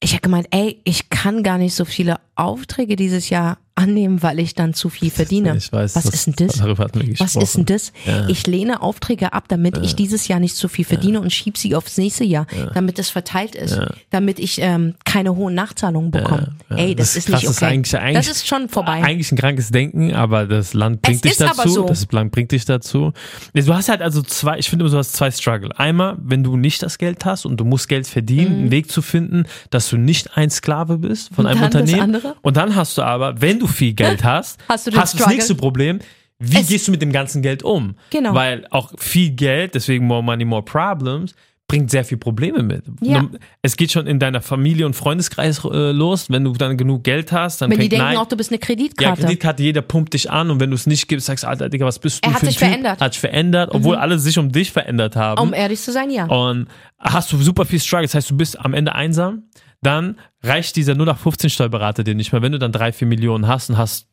[0.00, 4.38] Ich habe gemeint, ey, ich kann gar nicht so viele Aufträge dieses Jahr annehmen, weil
[4.38, 5.56] ich dann zu viel verdiene.
[5.56, 5.96] Ich weiß.
[5.96, 6.58] Was ist denn das?
[6.58, 7.42] Darüber hatten wir Was gesprochen.
[7.42, 7.92] ist denn das?
[8.06, 8.28] Ja.
[8.28, 11.74] Ich lehne Aufträge ab, damit ich dieses Jahr nicht zu viel verdiene und schieb sie
[11.74, 13.78] aufs nächste Jahr, damit es verteilt ist,
[14.10, 16.54] damit ich ähm, keine hohen Nachzahlungen bekomme.
[16.70, 16.76] Ja.
[16.76, 17.72] Ey, das, Das ist krass, nicht das ist okay.
[17.72, 19.02] eigentlich- eigentlich- das ist schon vorbei.
[19.02, 21.68] Eigentlich ein krankes Denken, aber das Land bringt Es dich dazu.
[21.68, 21.86] so.
[21.88, 23.12] Das Land bringt dich dazu.
[23.54, 25.76] Du hast halt also zwei, ich finde, du hast zwei Struggle.
[25.78, 29.02] Einmal, wenn du nicht das Geld hast und du musst Geld verdienen, einen Weg zu
[29.02, 31.50] finden, dass du nicht ein Sklave bist von Mhm.
[31.50, 32.22] Und einem Unternehmen.
[32.42, 35.34] Und dann hast du aber, wenn du viel Geld hast, Hast du das Struggle?
[35.34, 35.98] nächste Problem.
[36.38, 37.94] Wie Es- gehst du mit dem ganzen Geld um?
[38.10, 38.34] Genau.
[38.34, 41.34] Weil auch viel Geld, deswegen more money, more problems,
[41.66, 42.84] bringt sehr viel Probleme mit.
[43.00, 43.26] Ja.
[43.62, 46.28] Es geht schon in deiner Familie und Freundeskreis äh, los.
[46.28, 48.50] Wenn du dann genug Geld hast, dann Wenn die fängt denken Nein- auch, du bist
[48.50, 49.22] eine ja, Kreditkarte.
[49.22, 51.86] Kreditkarte, jeder pumpt dich an und wenn du es nicht gibst, sagst du, Alter, Digga,
[51.86, 52.68] was bist du Er hat für ein sich Typ?
[52.68, 53.00] verändert.
[53.00, 53.04] Mhm.
[53.04, 55.40] Hat sich verändert, obwohl alle sich um dich verändert haben.
[55.40, 56.26] um ehrlich zu sein, ja.
[56.26, 56.66] und
[56.98, 59.44] hast du super viel Struggle, das heißt, du bist am Ende einsam,
[59.84, 62.42] dann reicht dieser 0815 Steuerberater dir nicht mehr.
[62.42, 64.08] Wenn du dann drei, vier Millionen hast und hast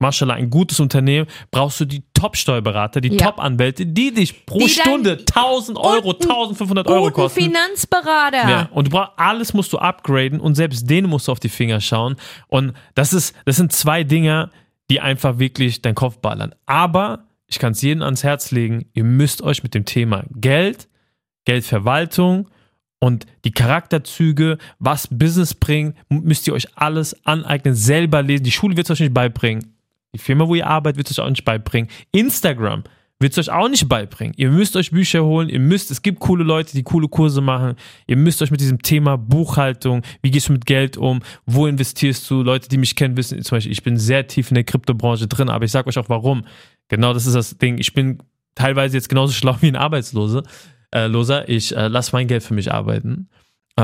[0.00, 3.26] Mashallah, ein gutes Unternehmen, brauchst du die Top-Steuerberater, die Ja.
[3.26, 7.42] Top-Anwälte, die dich pro Die Stunde 1000 Euro, Und einen 1500 Euro kosten.
[7.42, 8.50] Finanzberater.
[8.50, 11.48] Ja, und du brauchst, alles musst du upgraden und selbst denen musst du auf die
[11.48, 12.16] Finger schauen.
[12.48, 14.50] Und das ist, das sind zwei Dinge,
[14.90, 16.54] die einfach wirklich deinen Kopf ballern.
[16.66, 20.88] Aber ich kann es jedem ans Herz legen, ihr müsst euch mit dem Thema Geld,
[21.44, 22.48] Geldverwaltung
[22.98, 28.44] und die Charakterzüge, was Business bringt, müsst ihr euch alles aneignen, selber lesen.
[28.44, 29.74] Die Schule wird es euch nicht beibringen.
[30.14, 31.90] Die Firma, wo ihr arbeitet, wird es euch auch nicht beibringen.
[32.12, 32.84] Instagram
[33.20, 34.34] wird es euch auch nicht beibringen.
[34.36, 37.74] Ihr müsst euch Bücher holen, ihr müsst, es gibt coole Leute, die coole Kurse machen.
[38.06, 42.28] Ihr müsst euch mit diesem Thema Buchhaltung, wie gehst du mit Geld um, wo investierst
[42.30, 42.42] du?
[42.42, 45.48] Leute, die mich kennen, wissen zum Beispiel, ich bin sehr tief in der Kryptobranche drin,
[45.48, 46.44] aber ich sage euch auch warum.
[46.88, 47.78] Genau das ist das Ding.
[47.78, 48.18] Ich bin
[48.54, 50.42] teilweise jetzt genauso schlau wie ein Arbeitslose.
[50.94, 51.48] Äh, Loser.
[51.48, 53.28] Ich äh, lasse mein Geld für mich arbeiten,
[53.76, 53.82] äh,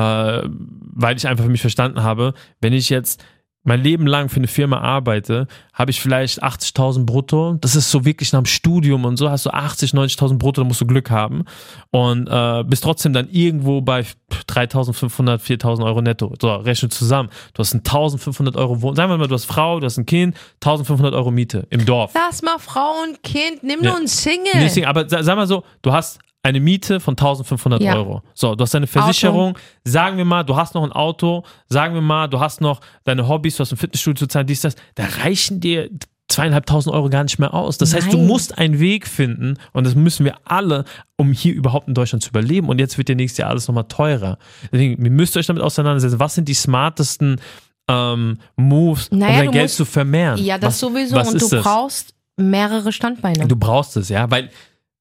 [0.49, 3.23] weil ich einfach für mich verstanden habe, wenn ich jetzt
[3.62, 7.59] mein Leben lang für eine Firma arbeite, habe ich vielleicht 80.000 brutto.
[7.61, 10.66] Das ist so wirklich nach dem Studium und so, hast du 80, 90.000 brutto, da
[10.66, 11.44] musst du Glück haben.
[11.90, 14.07] Und äh, bist trotzdem dann irgendwo bei
[14.49, 16.33] 3.500, 4.000 Euro netto.
[16.40, 17.29] So, rechne zusammen.
[17.53, 18.96] Du hast ein 1.500 Euro Wohn.
[18.96, 22.12] Sagen wir mal, du hast Frau, du hast ein Kind, 1.500 Euro Miete im Dorf.
[22.14, 23.90] Lass mal Frau und Kind, nimm Ja.
[23.90, 24.57] nur einen Single.
[24.57, 27.96] Nicht singen, aber sa- sag mal so, du hast eine Miete von 1500 Ja.
[27.96, 28.22] Euro.
[28.35, 29.59] So, du hast deine Versicherung.
[29.85, 31.44] Sagen wir mal, du hast noch ein Auto.
[31.68, 34.62] Sagen wir mal, du hast noch deine Hobbys, du hast ein Fitnessstudio zu zahlen, dies,
[34.62, 34.74] das.
[34.94, 35.90] Da reichen dir
[36.29, 37.76] zweieinhalbtausend Euro gar nicht mehr aus.
[37.76, 38.26] Das heißt, du Nein.
[38.29, 40.85] musst einen Weg finden und das müssen wir alle,
[41.16, 42.68] um hier überhaupt in Deutschland zu überleben.
[42.68, 44.38] Und jetzt wird ja nächstes Jahr alles nochmal teurer.
[44.72, 46.20] Deswegen, ihr müsst euch damit auseinandersetzen.
[46.20, 47.40] Was sind die smartesten
[47.88, 50.38] ähm, Moves, Naja, um dein Geld musst- zu vermehren?
[50.42, 51.16] ja, das was, sowieso.
[51.16, 51.64] Was und du das?
[51.64, 53.48] brauchst mehrere Standbeine.
[53.48, 54.50] Du brauchst es, ja, weil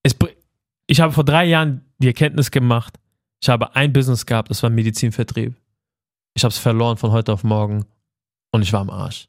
[0.02, 0.30] es, br-
[0.90, 2.98] ich habe vor drei Jahren die Erkenntnis gemacht,
[3.42, 5.56] ich habe ein Business gehabt, das war Medizinvertrieb.
[6.36, 7.86] Ich habe es verloren von heute auf morgen
[8.52, 9.28] und ich war am Arsch.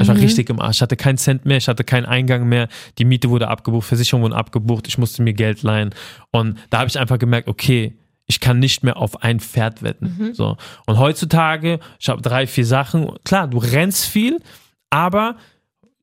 [0.00, 0.22] Ich war Mhm.
[0.22, 0.76] richtig im Arsch.
[0.78, 2.68] Ich hatte keinen Cent mehr, ich hatte keinen Eingang mehr.
[2.98, 5.94] Die Miete wurde abgebucht, Versicherungen wurden abgebucht, ich musste mir Geld leihen.
[6.32, 10.30] Und da habe ich einfach gemerkt, okay, Ich kann nicht mehr auf ein Pferd wetten.
[10.34, 10.56] So.
[10.86, 13.10] Und heutzutage, ich habe drei, vier Sachen.
[13.24, 14.40] Klar, du rennst viel,
[14.88, 15.34] aber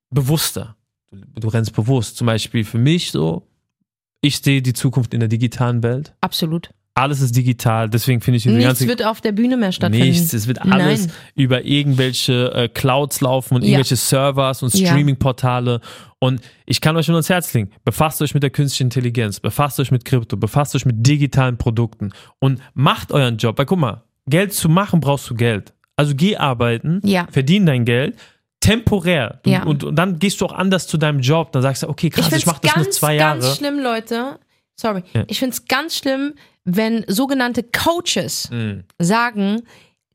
[0.09, 0.75] bewusster.
[1.09, 2.17] Du, du rennst bewusst.
[2.17, 3.46] Zum Beispiel für mich so,
[4.21, 6.13] ich sehe die Zukunft in der digitalen Welt.
[6.21, 6.69] Absolut.
[6.95, 10.07] Alles ist digital, deswegen finde ich Nichts ganze wird auf der Bühne mehr stattfinden.
[10.07, 11.15] Nichts, es wird alles Nein.
[11.35, 13.67] über irgendwelche äh, Clouds laufen und Ja.
[13.69, 14.71] irgendwelche Servers und.
[14.71, 15.79] Streaming-Portale.
[16.19, 19.79] Und ich kann euch nur ans Herz legen, befasst euch mit der künstlichen Intelligenz, befasst
[19.79, 23.59] euch mit Krypto, befasst euch mit digitalen Produkten und macht euren Job.
[23.59, 25.73] Weil guck mal, Geld zu machen brauchst du Geld.
[25.95, 27.27] Also geh arbeiten, Ja.
[27.31, 28.15] verdien dein Geld,
[28.59, 29.39] temporär.
[29.43, 29.63] Du, Ja.
[29.63, 31.51] und, und dann gehst du auch anders zu deinem Job.
[31.51, 33.55] Dann sagst du, okay, krass, ich, find's mach das nur ganz, zwei ganz Jahre.
[33.55, 34.39] schlimm, Leute.
[34.79, 35.03] Sorry.
[35.13, 35.23] Ja.
[35.27, 38.83] Ich finde es ganz schlimm, wenn sogenannte Coaches Mhm.
[38.99, 39.61] sagen,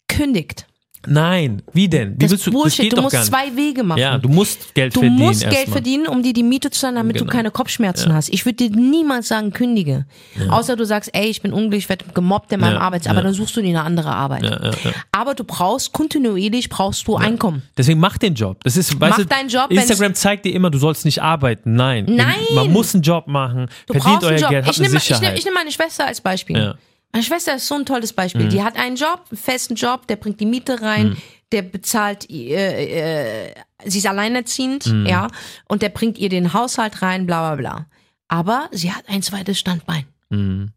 [0.09, 0.67] kündigt.
[1.07, 2.15] Nein, wie denn?
[2.15, 2.85] Wie Das willst du, das Bullshit.
[2.85, 3.29] geht Du musst gar nicht.
[3.33, 3.99] zwei Wege machen.
[3.99, 5.19] Ja, du musst Geld Du verdienen.
[5.19, 5.73] musst Geld erstmal.
[5.73, 7.33] verdienen, um dir die Miete zu zahlen, damit du Genau.
[7.33, 8.29] keine Kopfschmerzen hast.
[8.29, 10.07] Ich würde dir niemals sagen, kündige.
[10.49, 13.17] Außer du sagst, ey, ich bin unglücklich, ich werde gemobbt in meinem Ja, Arbeits, aber
[13.19, 13.23] ja.
[13.25, 14.45] dann suchst du dir eine andere Arbeit.
[14.45, 14.93] Ja, ja, ja.
[15.13, 17.63] Aber du brauchst kontinuierlich brauchst du Einkommen.
[17.77, 18.59] Deswegen mach den Job.
[18.65, 21.75] Das ist, weißt Mach du, deinen Job, Instagram zeigt dir immer, du sollst nicht arbeiten.
[21.75, 22.05] Nein.
[22.09, 22.35] Nein.
[22.55, 23.67] Man muss einen Job machen.
[23.87, 24.51] Du verdient brauchst euer einen Job.
[24.51, 26.75] Geld, ich nehme nehm meine Schwester als Beispiel.
[27.13, 27.19] Mhm.
[27.19, 28.49] Meine Schwester ist so ein tolles Beispiel.
[28.49, 31.17] Die hat einen Job, einen festen Job, der bringt die Miete rein,
[31.53, 35.07] der bezahlt, äh, äh, sie ist alleinerziehend, Mhm.
[35.07, 35.29] ja,
[35.69, 37.87] und der bringt ihr den Haushalt rein, bla bla bla.
[38.29, 40.07] Aber sie hat ein zweites Standbein.
[40.31, 40.73] Mhm.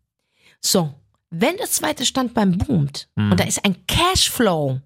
[0.60, 0.94] So,
[1.30, 3.32] wenn das zweite Standbein boomt Mhm.
[3.32, 4.82] und da ist ein Cashflow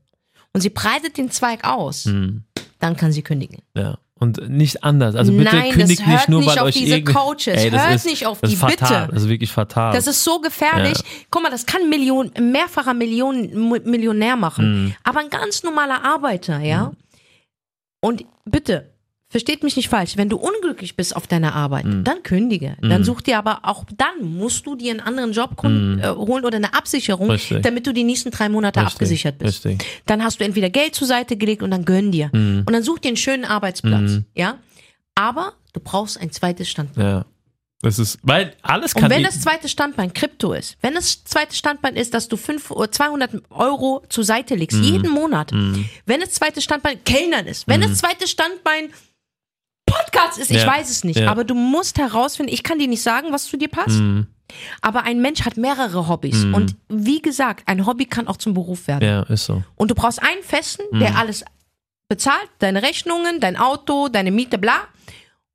[0.54, 2.44] und sie breitet den Zweig aus, Mhm.
[2.80, 3.64] dann kann sie kündigen.
[3.76, 3.98] Ja.
[4.20, 5.16] Und nicht anders.
[5.16, 7.48] Also bitte Nein, das kündigt hört nicht nur, nicht weil auf euch diese Coaches.
[7.48, 9.02] Ey, das Hört ist, nicht auf das die, ist fatal.
[9.06, 9.14] bitte.
[9.14, 9.94] Das ist wirklich fatal.
[9.94, 10.98] Das ist so gefährlich.
[10.98, 11.04] Ja.
[11.32, 14.84] Guck mal, das kann Million, mehrfacher Million, Mu- Millionär machen.
[14.88, 14.96] Mhm.
[15.06, 16.92] Aber ein ganz normaler Arbeiter, ja.
[18.02, 18.92] Und bitte,
[19.30, 22.04] versteht mich nicht falsch, wenn du unglücklich bist auf deiner Arbeit, Mhm.
[22.04, 22.76] dann kündige.
[22.82, 26.56] Dann such dir aber auch dann musst du dir einen anderen Job äh, holen oder
[26.58, 27.32] eine Absicherung, Mhm.
[27.32, 27.62] Richtig.
[27.62, 29.66] damit du die nächsten drei Monate Richtig, abgesichert bist.
[29.66, 29.86] richtig.
[29.88, 30.02] Mhm.
[30.08, 32.30] Dann hast du entweder Geld zur Seite gelegt und dann gönn dir.
[32.34, 34.58] Und dann such dir einen schönen Arbeitsplatz, ja.
[35.16, 37.06] Aber du brauchst ein zweites Standbein.
[37.06, 37.26] ja.
[37.82, 39.06] Das ist, weil alles kann.
[39.06, 42.72] Und wenn das zweite Standbein Krypto ist, wenn das zweite Standbein ist, dass du fünf
[42.72, 44.84] oder 200 Euro zur Seite legst, Mhm.
[44.84, 45.54] jeden Monat,
[46.06, 48.90] wenn das zweite Standbein Kellnern ist, wenn das zweite Standbein
[49.92, 50.68] Podcast ist, ich Ja.
[50.68, 51.30] weiß es nicht, Ja.
[51.32, 54.28] aber du musst herausfinden, ich kann dir nicht sagen, was zu dir passt, Mhm.
[54.82, 58.88] aber ein Mensch hat mehrere Hobbys und wie gesagt, ein Hobby kann auch zum Beruf
[58.88, 59.04] werden.
[59.08, 59.64] ja, ist so.
[59.76, 61.00] Und du brauchst einen festen, Mhm.
[61.00, 61.44] der alles
[62.10, 64.78] bezahlt, deine Rechnungen, dein Auto, deine Miete, bla.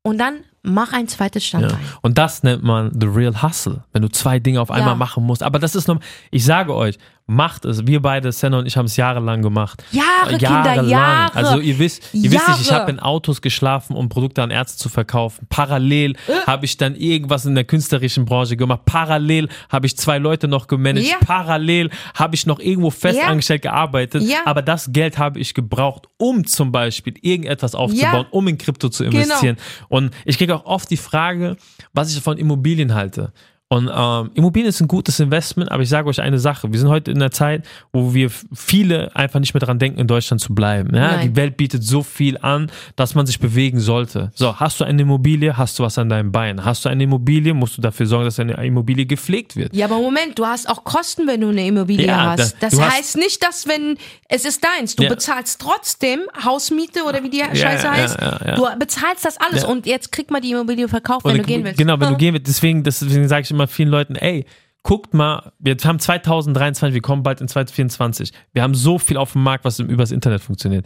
[0.03, 1.59] Und dann mach ein zweites Ja.
[1.59, 1.79] Standbein.
[2.01, 4.95] Und das nennt man the real hustle, wenn du zwei Dinge auf einmal Ja.
[4.95, 5.43] machen musst.
[5.43, 5.99] Aber das ist noch,
[6.31, 7.87] ich sage euch, macht es.
[7.87, 9.83] Wir beide, Senna und ich, haben es jahrelang gemacht.
[9.91, 11.35] Jahre, Kinder, Jahre.
[11.35, 12.81] Also ihr wisst, ihr wisst nicht, ich Jahre.
[12.81, 15.47] habe in Autos geschlafen, um Produkte an Ärzte zu verkaufen.
[15.49, 16.33] Parallel Äh.
[16.45, 18.81] habe ich dann irgendwas in der künstlerischen Branche gemacht.
[18.85, 21.07] Parallel habe ich zwei Leute noch gemanagt.
[21.07, 21.15] Ja.
[21.19, 24.21] Parallel habe ich noch irgendwo festangestellt gearbeitet.
[24.23, 24.39] Ja.
[24.45, 28.17] Aber das Geld habe ich gebraucht, um zum Beispiel irgendetwas aufzubauen, Ja.
[28.23, 28.27] Genau.
[28.31, 29.57] um in Krypto zu investieren.
[29.89, 31.57] Und ich kriege auch oft die Frage,
[31.93, 33.33] was ich von Immobilien halte.
[33.67, 36.71] Und ähm, Immobilien ist ein gutes Investment, aber ich sage euch eine Sache.
[36.71, 40.05] Wir sind heute in einer Zeit, wo wir viele einfach nicht mehr dran denken, in
[40.05, 40.95] Deutschland zu bleiben.
[40.95, 41.17] Ja?
[41.17, 44.31] Die Welt bietet so viel an, dass man sich bewegen sollte.
[44.35, 46.63] So, hast du eine Immobilie, hast du was an deinem Bein.
[46.63, 49.75] Hast du eine Immobilie, musst du dafür sorgen, dass deine Immobilie gepflegt wird.
[49.75, 52.39] Ja, aber Moment, du hast auch Kosten, wenn du eine Immobilie Ja, hast.
[52.39, 53.97] das- Das du hast- heißt nicht, dass wenn
[54.29, 55.09] es ist deins, du Ja.
[55.09, 58.17] bezahlst trotzdem Hausmiete oder wie die Scheiße heißt.
[58.57, 61.63] Du bezahlst das alles und jetzt krieg mal die Immobilie verkauft, wenn Und du gehen
[61.63, 61.79] willst.
[61.79, 62.17] Genau, wenn du Ja.
[62.19, 62.47] gehen willst.
[62.47, 64.45] Deswegen, deswegen sage ich immer vielen Leuten, ey,
[64.83, 68.31] guckt mal, wir haben 2023, wir kommen bald in 2024.
[68.53, 70.85] Wir haben so viel auf dem Markt, was übers Internet funktioniert.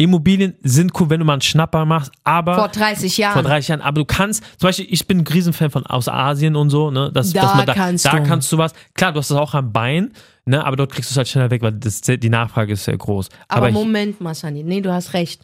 [0.00, 3.32] Immobilien sind cool, wenn du mal einen Schnapper machst, aber Vor 30 Jahren.
[3.32, 6.54] vor 30 Jahren, aber du kannst, zum Beispiel, ich bin ein Riesenfan von aus Asien
[6.54, 8.22] und so, ne, dass, Da dass man da, kannst da du.
[8.22, 10.12] kannst du was, klar, du hast das auch am Bein,
[10.46, 12.96] ne, aber dort kriegst du es halt schneller weg, weil das, die Nachfrage ist sehr
[12.96, 13.28] groß.
[13.48, 15.42] aber hier- Moment, Masani, nee, du hast recht.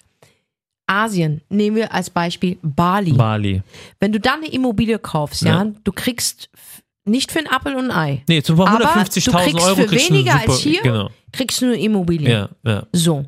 [0.87, 3.13] Asien, nehmen wir als Beispiel Bali.
[3.13, 3.63] Bali.
[4.01, 5.73] Wenn du da eine Immobilie kaufst, ja, Ja.
[5.83, 6.51] du kriegst
[7.07, 8.23] nicht für ein Apfel und ein Ei.
[8.29, 11.11] Nee, zu Aber du 150.000 kriegst Euro für kriegst weniger super, als hier Genau.
[11.33, 12.31] kriegst du eine Immobilie.
[12.31, 13.25] Ja, ja, So.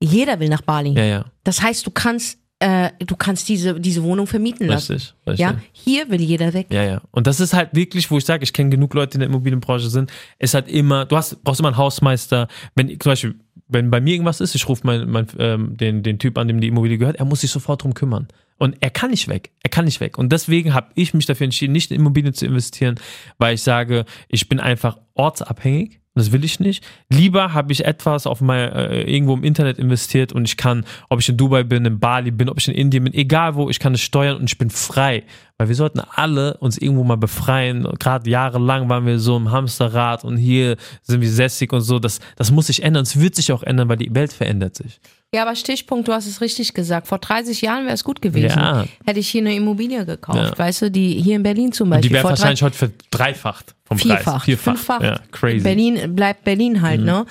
[0.00, 0.90] Jeder will nach Bali.
[0.90, 4.92] ja, ja, Das heißt, du kannst, äh, du kannst diese, diese Wohnung vermieten lassen.
[4.92, 5.40] richtig, richtig.
[5.40, 6.66] Ja, hier will jeder weg.
[6.70, 7.00] Ja, ja.
[7.12, 9.28] Und das ist halt wirklich, wo ich sage, ich kenne genug Leute, die in der
[9.30, 10.12] Immobilienbranche sind.
[10.38, 12.46] Es hat immer, du hast, brauchst immer einen Hausmeister.
[12.74, 13.34] Wenn zum Beispiel,
[13.68, 16.60] wenn bei mir irgendwas ist, ich rufe mein, mein, ähm, den, den Typ an, dem
[16.60, 18.28] die Immobilie gehört, er muss sich sofort drum kümmern.
[18.58, 19.50] Und er kann nicht weg.
[19.62, 20.18] Er kann nicht weg.
[20.18, 22.98] Und deswegen habe ich mich dafür entschieden, nicht in Immobilien zu investieren,
[23.38, 26.00] weil ich sage, ich bin einfach ortsabhängig.
[26.14, 26.82] Das will ich nicht.
[27.10, 31.20] Lieber habe ich etwas auf mein, äh, irgendwo im Internet investiert und ich kann, ob
[31.20, 33.78] ich in Dubai bin, in Bali bin, ob ich in Indien bin, egal wo, ich
[33.78, 35.24] kann es steuern und ich bin frei.
[35.58, 37.84] Weil wir sollten alle uns irgendwo mal befreien.
[37.98, 41.98] Gerade jahrelang waren wir so im Hamsterrad und hier sind wir sässig und so.
[41.98, 43.04] Das, das muss sich ändern.
[43.04, 45.00] Es wird sich auch ändern, weil die Welt verändert sich.
[45.34, 47.08] Ja, aber Stichpunkt, du hast es richtig gesagt.
[47.08, 48.58] Vor 30 Jahren wäre es gut gewesen.
[48.58, 48.84] Ja.
[49.06, 50.58] Hätte ich hier eine Immobilie gekauft, Ja.
[50.58, 52.10] weißt du, die hier in Berlin zum Und Beispiel.
[52.10, 54.44] die wäre wahrscheinlich heute verdreifacht vom Vierfach, Preis.
[54.44, 54.64] Vierfach.
[54.76, 55.02] fünffach.
[55.02, 55.58] Ja, crazy.
[55.58, 55.62] Mhm.
[55.62, 57.24] Berlin bleibt Berlin halt, ne?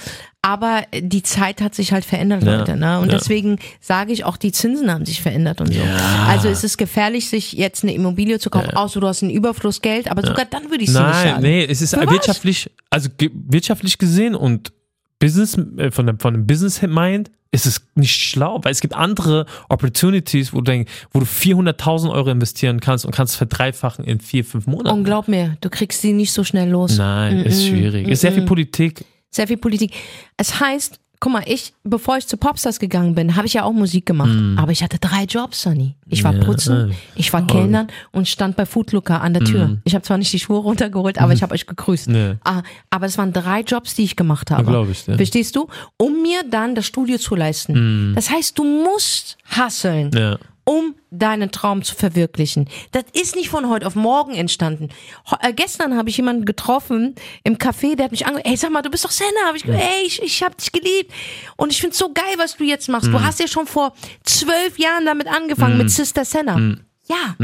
[0.45, 2.99] Aber die Zeit hat sich halt verändert, Ja, Leute, ne?
[2.99, 3.17] Und ja.
[3.17, 5.79] deswegen sage ich auch, die Zinsen haben sich verändert und so.
[6.27, 9.81] Also es ist gefährlich, sich jetzt eine Immobilie zu kaufen, außer du hast einen Überfluss
[9.81, 11.41] Geld, aber sogar dann würde ich sie nicht Nein, schaden.
[11.41, 14.71] nee, es ist Für wirtschaftlich, also wirtschaftlich gesehen und
[15.17, 18.93] Business, äh, von dem, von dem Business Mind ist es nicht schlau, weil es gibt
[18.93, 24.19] andere Opportunities, wo du, denk, wo du 400.000 Euro investieren kannst und kannst verdreifachen in
[24.19, 24.95] vier, fünf Monaten.
[24.95, 26.97] Und glaub mir, du kriegst sie nicht so schnell los.
[26.97, 28.07] Nein, ist schwierig.
[28.07, 29.05] Ist sehr viel Politik.
[29.35, 29.91] Sehr viel Politik.
[30.37, 33.73] Es heißt, guck mal, ich, bevor ich zu Popstars gegangen bin, habe ich ja auch
[33.73, 34.29] Musik gemacht.
[34.57, 35.95] Aber ich hatte drei Jobs, Sonny.
[36.07, 36.39] Ich war Mm.
[36.39, 39.77] Ja, putzen, ich war Kellnern und stand bei Foodlooker an der Tür.
[39.83, 42.09] Ich habe zwar nicht die Schuhe runtergeholt, aber ich habe euch gegrüßt.
[42.09, 42.15] Mm.
[42.15, 42.35] Ja.
[42.45, 44.63] Ah, aber es waren drei Jobs, die ich gemacht habe.
[44.63, 45.17] glaub ich, ja.
[45.17, 45.67] Verstehst du?
[45.97, 48.13] Um mir dann das Studio zu leisten.
[48.15, 50.17] Das heißt, du musst hasseln Mm.
[50.17, 50.37] Ja.
[50.65, 52.67] Um deinen Traum zu verwirklichen.
[52.91, 54.89] Das ist nicht von heute auf morgen entstanden.
[55.31, 58.71] Ho- Äh, gestern habe ich jemanden getroffen im Café, der hat mich angerufen, ey, sag
[58.71, 59.29] mal, du bist doch Senna.
[59.47, 61.11] Hab ich gesagt, ey, ich, ich hab dich geliebt.
[61.55, 63.07] Und ich find's so geil, was du jetzt machst.
[63.07, 63.13] Mhm.
[63.13, 66.57] Du hast ja schon vor zwölf Jahren damit angefangen, mit Sister Senna.
[66.57, 66.79] Mhm.
[67.07, 67.35] Ja.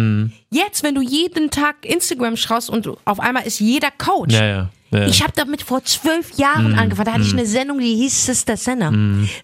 [0.49, 4.33] Jetzt, wenn du jeden Tag Instagram schaust und auf einmal ist jeder Coach.
[4.33, 4.69] Ja, ja.
[4.89, 5.05] ja.
[5.05, 7.05] Ich habe damit vor zwölf Jahren angefangen.
[7.05, 8.89] Da hatte ich eine Sendung, die hieß Sister Senna.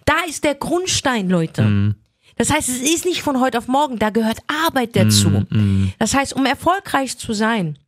[0.04, 1.94] Da ist der Grundstein, Leute.
[2.38, 5.44] Das heißt, es ist nicht von heute auf morgen, da gehört Arbeit dazu.
[5.98, 7.78] Das heißt, um erfolgreich zu sein,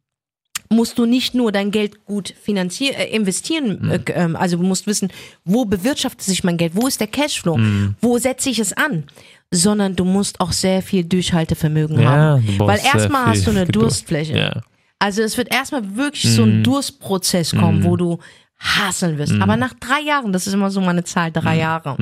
[0.72, 4.86] musst du nicht nur dein Geld gut finanzieren, äh, investieren, äh, ähm, also du musst
[4.86, 5.12] wissen,
[5.44, 7.58] wo bewirtschaftet sich mein Geld, wo ist der Cashflow,
[8.00, 9.04] wo setze ich es an,
[9.50, 12.58] sondern du musst auch sehr viel Durchhaltevermögen ja, haben.
[12.58, 13.86] Weil erstmal hast du eine Geduld.
[13.86, 14.38] Durstfläche.
[14.38, 14.60] Ja.
[15.00, 18.18] Also es wird erstmal wirklich so ein Durstprozess kommen, wo du
[18.58, 19.32] hasseln wirst.
[19.40, 21.96] Aber nach drei Jahren, das ist immer so meine Zahl, drei Jahre,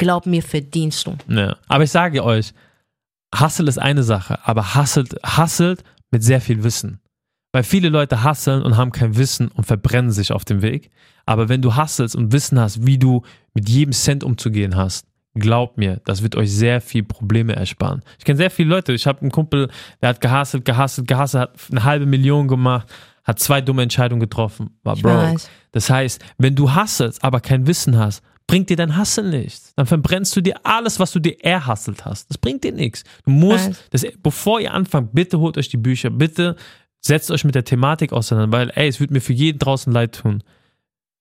[0.00, 1.16] glaub mir, verdienst du.
[1.28, 1.56] Ja.
[1.68, 2.54] Aber ich sage euch,
[3.38, 7.00] Hustle ist eine Sache, aber hustelt, hustelt mit sehr viel Wissen.
[7.52, 10.90] Weil viele Leute hasseln und haben kein Wissen und verbrennen sich auf dem Weg.
[11.26, 15.76] Aber wenn du hasselst und Wissen hast, wie du mit jedem Cent umzugehen hast, glaubt
[15.76, 18.02] mir, das wird euch sehr viel Probleme ersparen.
[18.18, 18.92] Ich kenne sehr viele Leute.
[18.92, 19.68] Ich habe einen Kumpel,
[20.00, 22.88] der hat gehasselt, gehasselt, gehasselt, hat eine halbe Million gemacht,
[23.24, 25.42] hat zwei dumme Entscheidungen getroffen, war broke.
[25.72, 29.72] Das heißt, wenn du hasselst, aber kein Wissen hast, bringt dir dein Hassel nichts.
[29.76, 32.28] Dann verbrennst du dir alles, was du dir erhasselt hast.
[32.30, 33.04] Das bringt dir nichts.
[33.24, 36.56] Du musst, das, bevor ihr anfangt, bitte holt euch die Bücher, bitte
[37.00, 40.16] setzt euch mit der Thematik auseinander, weil, ey, es wird mir für jeden draußen leid
[40.16, 40.42] tun.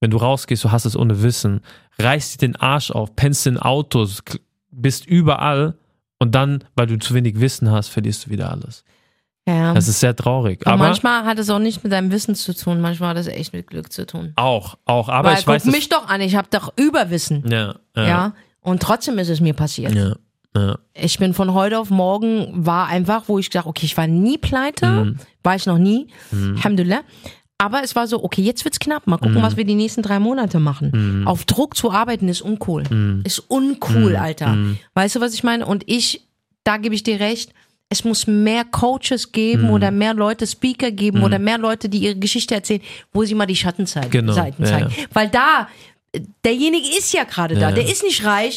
[0.01, 1.61] Wenn du rausgehst, du hast es ohne Wissen,
[1.99, 4.23] reißt dir den Arsch auf, pennst in Autos,
[4.71, 5.77] bist überall
[6.17, 8.83] und dann, weil du zu wenig Wissen hast, verlierst du wieder alles.
[9.47, 9.73] Ja.
[9.73, 10.61] Das ist sehr traurig.
[10.65, 13.27] Aber Aber manchmal hat es auch nicht mit deinem Wissen zu tun, manchmal hat es
[13.27, 14.33] echt mit Glück zu tun.
[14.35, 15.09] auch, auch.
[15.09, 17.43] Aber Weil, ich weiß, guck dass- mich doch an, ich habe doch Überwissen.
[17.49, 18.07] ja, Ja.
[18.07, 19.93] ja, Und trotzdem ist es mir passiert.
[19.95, 20.15] ja,
[20.55, 20.77] ja.
[20.93, 24.37] Ich bin von heute auf morgen, war einfach, wo ich gesagt okay, ich war nie
[24.37, 25.19] pleite, Mhm.
[25.43, 27.01] war ich noch nie, Alhamdulillah.
[27.61, 29.05] Aber es war so, okay, jetzt wird's knapp.
[29.05, 31.23] Mal gucken, was wir die nächsten drei Monate machen.
[31.27, 32.83] Auf Druck zu arbeiten ist uncool.
[33.25, 34.55] Ist uncool, Alter.
[34.93, 35.65] Weißt du, was ich meine?
[35.65, 36.25] Und ich,
[36.63, 37.53] da gebe ich dir recht,
[37.89, 42.15] es muss mehr Coaches geben oder mehr Leute, Speaker geben oder mehr Leute, die ihre
[42.15, 44.93] Geschichte erzählen, wo sie mal die Schattenseiten Genau, Seiten ja, zeigen.
[44.95, 45.05] ja.
[45.11, 45.67] Weil da,
[46.45, 47.71] derjenige ist ja gerade da, Ja.
[47.71, 48.55] der ist nicht reich.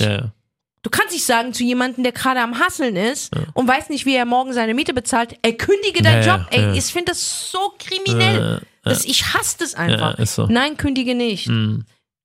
[0.84, 4.16] Du kannst nicht sagen zu jemandem, der gerade am Hasseln ist und weiß nicht, wie
[4.16, 6.46] er morgen seine Miete bezahlt, ey, kündige deinen Job.
[6.50, 8.60] Ey, ich finde das so kriminell.
[8.84, 10.18] Das, ich hasse das einfach.
[10.26, 10.46] So.
[10.46, 11.46] Nein, kündige nicht.
[11.48, 11.82] Mm,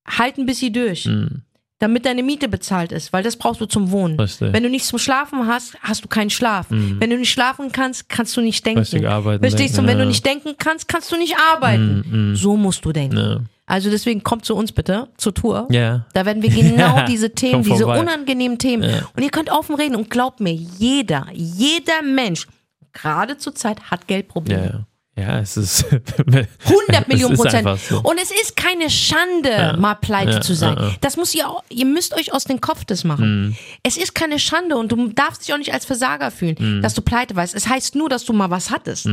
[0.08, 1.42] Halt ein bisschen durch, mm,
[1.78, 4.16] damit deine Miete bezahlt ist, weil das brauchst du zum Wohnen.
[4.16, 4.52] Verstehe.
[4.52, 6.66] Wenn du nichts zum Schlafen hast, hast du keinen Schlaf.
[6.70, 8.80] Wenn du nicht schlafen kannst, kannst du nicht denken.
[8.80, 9.76] Richtig arbeiten, Verstehst du?
[9.76, 10.04] denken, Und wenn ja.
[10.04, 12.34] du nicht denken kannst, kannst du nicht arbeiten.
[12.34, 13.16] So musst du denken.
[13.16, 13.40] Ja.
[13.66, 15.68] Also deswegen kommt zu uns bitte, zur Tour.
[15.70, 16.06] Ja.
[16.14, 19.02] Da werden wir genau diese Themen, diese unangenehmen Themen.
[19.14, 22.46] Und ihr könnt offen reden und glaubt mir, jeder, jeder Mensch,
[22.92, 24.64] gerade zur Zeit, hat Geldprobleme.
[24.64, 24.86] Ja,
[25.18, 25.28] ja.
[25.34, 27.68] Ja, es ist 100 Millionen ist Prozent.
[27.80, 28.00] so.
[28.00, 30.76] Und es ist keine Schande, mal pleite Ja, zu sein.
[30.78, 30.94] ja, ja.
[31.00, 33.46] Das muss ihr auch, ihr müsst euch aus dem Kopf das machen.
[33.48, 33.56] Mhm.
[33.82, 36.82] Es ist keine Schande und du darfst dich auch nicht als Versager fühlen, Mhm.
[36.82, 37.54] dass du pleite warst.
[37.54, 39.08] Es heißt nur, dass du mal was hattest.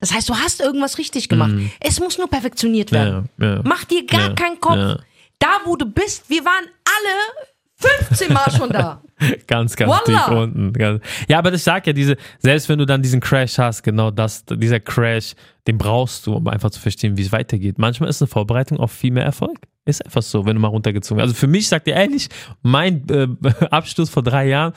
[0.00, 1.52] Das heißt, du hast irgendwas richtig gemacht.
[1.80, 3.28] Es muss nur perfektioniert werden.
[3.36, 3.44] Mhm.
[3.44, 3.60] Ja, ja.
[3.64, 4.76] Mach dir gar Ja, keinen Kopf.
[4.76, 4.98] ja.
[5.38, 7.48] Da, wo du bist, wir waren alle
[7.82, 9.02] 15 Mal schon da.
[9.46, 10.26] ganz, ganz Wallah.
[10.26, 11.00] tief unten.
[11.28, 14.44] Ja, aber ich sag ja, diese, selbst wenn du dann diesen Crash hast, genau das,
[14.44, 15.34] dieser Crash,
[15.66, 17.78] den brauchst du, um einfach zu verstehen, wie es weitergeht.
[17.78, 19.58] Manchmal ist eine Vorbereitung auf viel mehr Erfolg.
[19.84, 21.30] Ist einfach so, wenn du mal runtergezogen wirst.
[21.30, 22.28] Also für mich, sag dir ehrlich,
[22.62, 23.28] mein äh,
[23.70, 24.72] Abschluss vor drei Jahren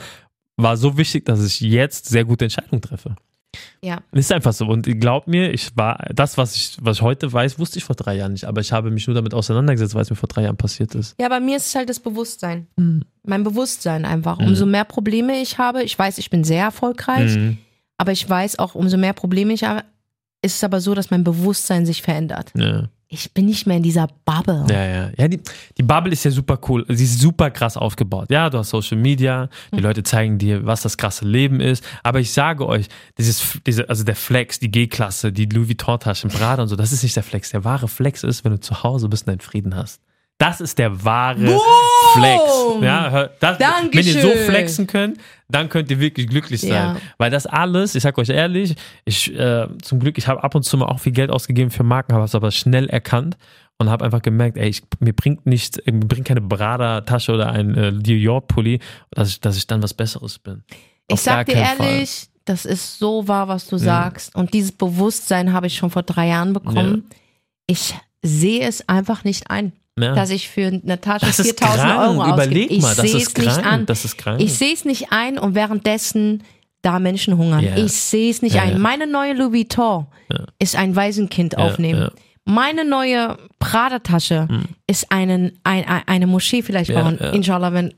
[0.58, 3.16] war so wichtig, dass ich jetzt sehr gute Entscheidungen treffe.
[3.82, 4.00] Ja.
[4.12, 4.66] Ist einfach so.
[4.66, 7.96] Und glaub mir, ich war, das, was ich, was ich heute weiß, wusste ich vor
[7.96, 8.46] drei Jahren nicht.
[8.46, 11.16] Aber ich habe mich nur damit auseinandergesetzt, weil es mir vor drei Jahren passiert ist.
[11.20, 12.68] Ja, bei mir ist es halt das Bewusstsein.
[13.24, 14.40] Mein Bewusstsein einfach.
[14.40, 17.58] Umso mehr Probleme ich habe, ich weiß, ich bin sehr erfolgreich, Mhm.
[17.98, 19.84] aber ich weiß auch, umso mehr Probleme ich habe,
[20.42, 22.52] ist es aber so, dass mein Bewusstsein sich verändert.
[22.56, 22.90] Ja.
[23.16, 24.66] Ich bin nicht mehr in dieser Bubble.
[24.70, 25.12] Ja, ja.
[25.18, 25.40] Ja, die,
[25.78, 26.86] die Bubble ist ja super cool.
[26.90, 28.30] Sie ist super krass aufgebaut.
[28.30, 31.82] Ja, du hast Social Media, die Leute zeigen dir, was das krasse Leben ist.
[32.04, 36.64] Aber ich sage euch, dieses, diese, also der Flex, die G-Klasse, die Louis Vuitton-Taschen, Prada
[36.64, 37.52] und so, das ist nicht der Flex.
[37.52, 40.02] Der wahre Flex ist, wenn du zu Hause bist und deinen Frieden hast.
[40.38, 41.40] Das ist der wahre
[42.20, 42.44] Flex.
[42.82, 46.72] Ja, das, wenn ihr so flexen könnt, dann könnt ihr wirklich glücklich sein.
[46.72, 46.98] Ja.
[47.18, 48.76] Weil das alles, ich sag euch ehrlich,
[49.06, 51.84] ich äh, zum Glück, ich habe ab und zu mal auch viel Geld ausgegeben für
[51.84, 53.38] Marken, habe es aber schnell erkannt
[53.78, 57.76] und habe einfach gemerkt, ey, ich, mir bringt nicht, mir bringt keine Prada-Tasche oder ein
[57.76, 58.80] äh, Dior-Pulli,
[59.12, 60.64] dass ich, dass ich dann was Besseres bin.
[61.08, 61.88] Ich Auf gar sag dir keinen Fall.
[61.88, 64.36] ehrlich, das ist so wahr, was du sagst.
[64.36, 67.10] Und dieses Bewusstsein habe ich schon vor drei Jahren bekommen.
[67.68, 70.14] Ich sehe es einfach nicht ein, Ja.
[70.14, 72.00] dass ich für eine Tasche Das ist 4000 krank.
[72.02, 72.34] Euro ausgebe.
[72.44, 73.66] Überleg Ich mal, das sehe ist es nicht krank.
[73.66, 73.86] an.
[73.86, 74.42] Das ist krank.
[74.42, 76.44] Ich sehe es nicht ein und währenddessen
[76.82, 77.64] da Menschen hungern.
[77.64, 77.78] Ja.
[77.78, 78.72] Ich sehe es nicht Ja, ein.
[78.74, 78.78] ja.
[78.78, 80.08] Meine neue Louis Vuitton
[80.60, 82.10] ist ein Waisenkind aufnehmen.
[82.44, 84.48] Meine neue Prada-Tasche
[84.86, 87.94] ist einen, ein, ein, eine Moschee vielleicht bauen, inshallah, wenn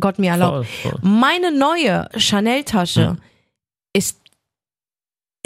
[0.00, 0.66] Gott mir erlaubt.
[0.66, 1.00] Voll, voll.
[1.02, 3.18] Meine neue Chanel-Tasche
[3.92, 4.18] ist,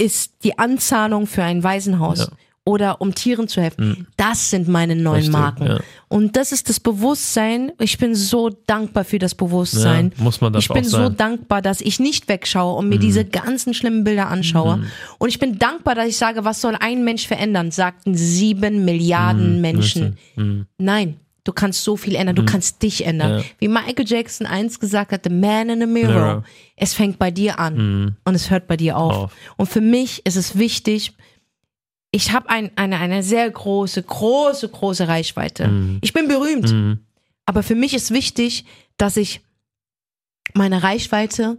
[0.01, 2.31] ist die Anzahlung für ein Waisenhaus.
[2.69, 4.09] Oder um Tieren zu helfen.
[4.17, 5.67] Das sind meine neuen Richtig, Marken.
[5.67, 5.79] ja.
[6.09, 7.71] Und das ist das Bewusstsein.
[7.79, 10.13] Ich bin so dankbar für das Bewusstsein.
[10.19, 10.99] Ja, muss man das ich bin so.
[11.11, 11.17] Mhm.
[11.17, 14.83] dankbar, dass ich nicht wegschaue und mir diese ganzen schlimmen Bilder anschaue.
[15.19, 17.71] Und ich bin dankbar, dass ich sage, was soll ein Mensch verändern?
[17.71, 18.85] Sagten sieben Mhm.
[18.85, 20.17] Milliarden Menschen.
[20.77, 22.35] Nein, du kannst so viel ändern.
[22.35, 23.35] Du kannst dich ändern.
[23.35, 23.39] Mhm.
[23.39, 23.45] Ja.
[23.61, 26.13] Wie Michael Jackson eins gesagt hat, the man in the mirror.
[26.13, 26.45] Mirror.
[26.77, 29.15] Es fängt bei dir an und es hört bei dir auf.
[29.17, 29.33] Auf.
[29.57, 31.13] Und für mich ist es wichtig,
[32.17, 35.99] ich habe ein, eine, eine sehr große, große, große Reichweite.
[36.01, 36.73] Ich bin berühmt.
[36.73, 37.01] Mhm.
[37.45, 38.65] Aber für mich ist wichtig,
[38.97, 39.43] dass ich
[40.55, 41.59] meine Reichweite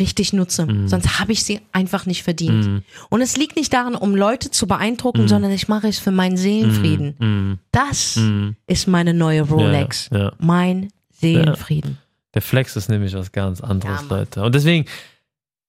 [0.00, 0.66] richtig nutze.
[0.86, 2.66] Sonst habe ich sie einfach nicht verdient.
[2.66, 2.82] Mhm.
[3.10, 6.36] Und es liegt nicht daran, um Leute zu beeindrucken, sondern ich mache es für meinen
[6.36, 7.14] Seelenfrieden.
[7.18, 7.58] Mhm.
[7.70, 8.56] Das Mhm.
[8.66, 10.08] ist meine neue Rolex.
[10.10, 10.32] Ja, ja.
[10.38, 11.98] Mein Seelenfrieden.
[12.34, 14.16] Der Flex ist nämlich was ganz anderes, Ja.
[14.16, 14.42] Leute.
[14.42, 14.86] Und deswegen,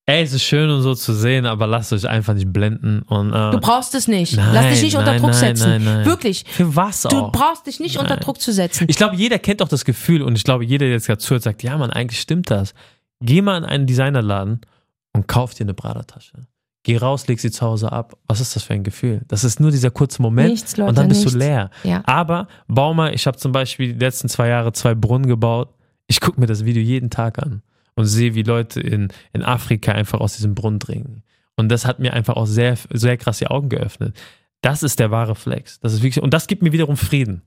[0.05, 3.01] ey, es ist schön und so zu sehen, aber lasst euch einfach nicht blenden.
[3.03, 4.35] Und, äh, Du brauchst es nicht.
[4.35, 5.69] Nein, Lass dich nicht unter nein, Druck nein, setzen.
[5.69, 6.05] nein, nein.
[6.05, 6.43] Wirklich.
[6.47, 7.31] für was Du auch?
[7.31, 8.17] brauchst dich nicht unter.
[8.17, 8.85] Druck zu setzen.
[8.89, 11.43] Ich glaube, jeder kennt auch das Gefühl und ich glaube, jeder, der jetzt gerade zuhört,
[11.43, 12.73] sagt, ja, Mann, eigentlich stimmt das.
[13.21, 14.61] Geh mal in einen Designerladen
[15.13, 16.47] und kauf dir eine Prada-Tasche.
[16.85, 18.17] Geh raus, leg sie zu Hause ab.
[18.27, 19.21] Was ist das für ein Gefühl?
[19.29, 21.31] Das ist nur dieser kurze Moment Nichts, Leute, und dann bist nichts.
[21.31, 21.69] du leer.
[21.85, 22.03] Ja.
[22.05, 25.69] Aber bau mal, ich habe zum Beispiel die letzten zwei Jahre zwei Brunnen gebaut.
[26.07, 27.61] Ich gucke mir das Video jeden Tag an
[27.95, 31.23] und sehe, wie Leute in, in Afrika einfach aus diesem Brunnen trinken.
[31.55, 34.17] Und das hat mir einfach auch sehr, sehr krass die Augen geöffnet.
[34.61, 35.79] Das ist der wahre Flex.
[35.79, 37.41] Das ist wirklich, und das gibt mir wiederum Frieden.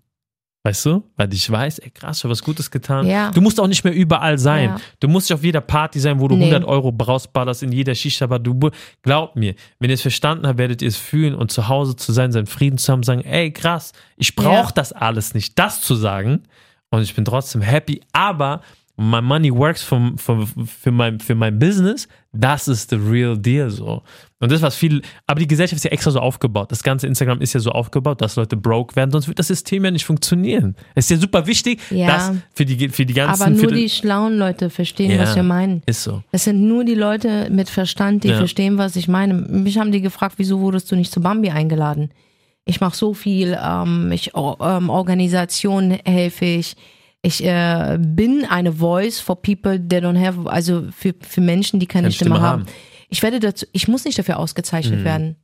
[0.65, 1.05] Weißt du?
[1.17, 3.07] Weil ich weiß, ey krass, ich habe was Gutes getan.
[3.07, 3.31] Ja.
[3.31, 4.71] Du musst auch nicht mehr überall sein.
[4.71, 4.81] Ja.
[4.99, 6.47] Du musst nicht auf jeder Party sein, wo du Nee.
[6.53, 8.71] 100 Euro rausballerst, in jeder Shisha, aber du,
[9.03, 12.13] glaub mir, wenn ihr es verstanden habt, werdet ihr es fühlen und zu Hause zu
[12.13, 14.73] sein, seinen Frieden zu haben, sagen, ey krass, ich brauche Ja.
[14.75, 16.43] das alles nicht, das zu sagen
[16.91, 18.61] und ich bin trotzdem happy, aber
[18.99, 23.69] my money works for, for, für, mein, für mein Business, das ist the real deal
[23.71, 24.03] so.
[24.41, 26.71] Und das, was viel, aber die Gesellschaft ist ja extra so aufgebaut.
[26.73, 29.85] Das ganze Instagram ist ja so aufgebaut, dass Leute broke werden, sonst wird das System
[29.85, 30.77] ja nicht funktionieren.
[30.95, 32.07] Es ist ja super wichtig, Ja.
[32.07, 33.43] dass für die, für die ganzen.
[33.43, 35.21] Aber für nur die, schlauen Leute verstehen, Ja.
[35.23, 35.83] was wir meinen.
[35.87, 36.23] Ist so.
[36.33, 38.39] Es sind nur die Leute mit Verstand, die Ja.
[38.39, 39.35] verstehen, was ich meine.
[39.35, 42.11] Mich haben die gefragt, wieso wurdest du nicht zu Bambi eingeladen?
[42.65, 46.77] Ich mache so viel, ähm, ich ähm, Organisation helfe ich.
[47.27, 51.87] Ich äh, bin eine Voice for people that don't have, also für, für Menschen, die
[51.87, 52.63] keine, Keine Stimme, Stimme haben.
[52.63, 52.71] haben.
[53.09, 54.41] Ich werde dazu, ich muss nicht dafür Mhm.
[54.43, 55.37] ausgezeichnet werden.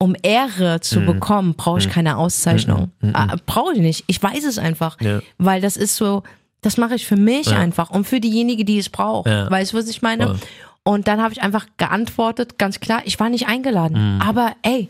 [0.00, 2.92] Um Ehre zu bekommen, brauche ich keine Auszeichnung.
[3.12, 4.04] Ah, brauche ich nicht.
[4.06, 4.98] Ich weiß es einfach.
[5.00, 5.06] Mhm.
[5.06, 5.20] Ja.
[5.38, 6.22] Weil das ist so,
[6.60, 7.58] das mache ich für mich Ja.
[7.58, 9.26] einfach und für diejenige, die es braucht.
[9.28, 9.50] Ja.
[9.50, 10.26] Weißt du, was ich meine?
[10.28, 10.38] Voll.
[10.84, 14.14] Und dann habe ich einfach geantwortet, ganz klar, ich war nicht eingeladen.
[14.16, 14.22] Mhm.
[14.22, 14.88] Aber ey,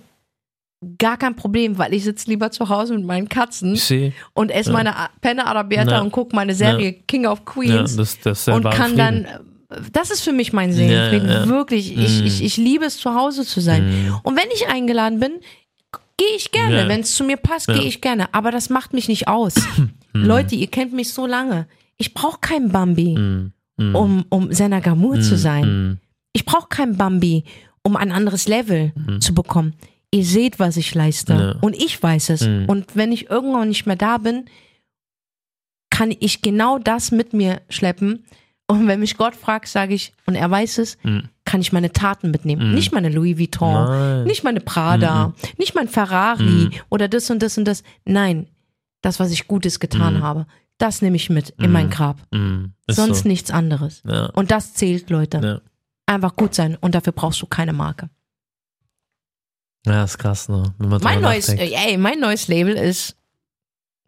[0.98, 4.12] gar kein Problem, weil ich sitze lieber zu Hause mit meinen Katzen sehe.
[4.34, 6.00] und esse meine A- Penne Arabiata Ja.
[6.00, 8.96] und gucke meine Serie King of Ja, Queens das, das der und kann Frieden.
[8.96, 9.26] dann
[9.92, 11.28] das ist für mich mein Seelenfrieden.
[11.28, 11.48] Ja, ja, ja.
[11.48, 11.94] Wirklich.
[11.96, 12.26] Ich, Mhm.
[12.26, 14.14] ich, ich liebe es, zu Hause zu sein.
[14.22, 15.32] Und wenn ich eingeladen bin,
[16.16, 16.76] gehe ich gerne.
[16.82, 16.88] Ja.
[16.88, 17.74] Wenn es zu mir passt, Ja.
[17.74, 18.32] gehe ich gerne.
[18.32, 19.54] Aber das macht mich nicht aus.
[20.14, 21.66] Leute, ihr kennt mich so lange.
[21.98, 23.52] Ich brauche keinen Bambi, Mhm.
[23.76, 23.94] Mhm.
[23.94, 25.64] um, um Senna Gamur zu sein.
[25.66, 25.98] Mhm.
[26.32, 27.44] Ich brauche keinen Bambi,
[27.82, 29.74] um ein anderes Level zu bekommen.
[30.10, 31.32] Ihr seht, was ich leiste.
[31.34, 31.54] Ja.
[31.60, 32.42] Und ich weiß es.
[32.46, 32.64] Mhm.
[32.66, 34.46] Und wenn ich irgendwann nicht mehr da bin,
[35.90, 38.24] kann ich genau das mit mir schleppen.
[38.70, 41.28] Und wenn mich Gott fragt, sage ich, und er weiß es, Mhm.
[41.44, 42.68] kann ich meine Taten mitnehmen.
[42.68, 42.74] Mhm.
[42.74, 44.24] Nicht meine Louis Vuitton, Nein.
[44.24, 46.70] nicht meine Prada, nicht mein Ferrari Mhm.
[46.90, 47.82] oder das und das und das.
[48.04, 48.46] Nein,
[49.00, 50.22] das, was ich Gutes getan Mhm.
[50.22, 50.46] habe,
[50.76, 51.90] das nehme ich mit in mein Mhm.
[51.90, 52.18] Grab.
[52.88, 53.28] Sonst so.
[53.28, 54.02] nichts anderes.
[54.06, 54.26] Ja.
[54.26, 55.40] Und das zählt, Leute.
[55.42, 55.60] Ja.
[56.06, 58.10] Einfach gut sein und dafür brauchst du keine Marke.
[59.88, 60.74] Ja, ist krass, ne?
[60.78, 61.74] Mein neues, nachdenkt.
[61.74, 63.16] ey, mein neues Label ist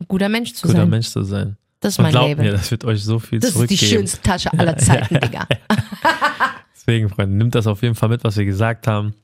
[0.01, 0.91] ein guter Mensch zu guter sein.
[0.91, 1.57] Mensch zu sein.
[1.81, 2.45] Das ist Und mein glaubt Label.
[2.47, 3.91] mir, das wird euch so viel das ist die zurückgeben.
[3.91, 5.47] schönste Tasche aller Zeiten, Digga.
[6.75, 9.15] Deswegen, Freunde, nimmt das auf jeden Fall mit, was wir gesagt haben.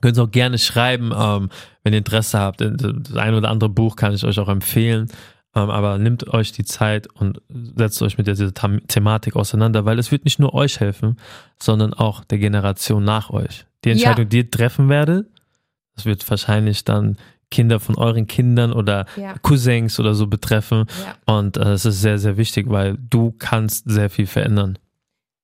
[0.00, 1.48] Könnt ihr auch gerne schreiben, ähm,
[1.84, 2.60] wenn ihr Interesse habt.
[2.60, 5.08] Das ein oder andere Buch kann ich euch auch empfehlen.
[5.54, 7.40] Ähm, aber nehmt euch die Zeit und
[7.76, 11.16] setzt euch mit dieser Thematik auseinander, weil es wird nicht nur euch helfen,
[11.60, 13.66] sondern auch der Generation nach euch.
[13.84, 15.26] Die Entscheidung, die ihr treffen werdet,
[15.94, 17.16] das wird wahrscheinlich dann
[17.50, 19.34] Kinder von euren Kindern oder Ja.
[19.42, 20.86] Cousins oder so betreffen.
[21.04, 21.34] Ja.
[21.34, 24.78] Und äh, es ist sehr, sehr wichtig, weil du kannst sehr viel verändern.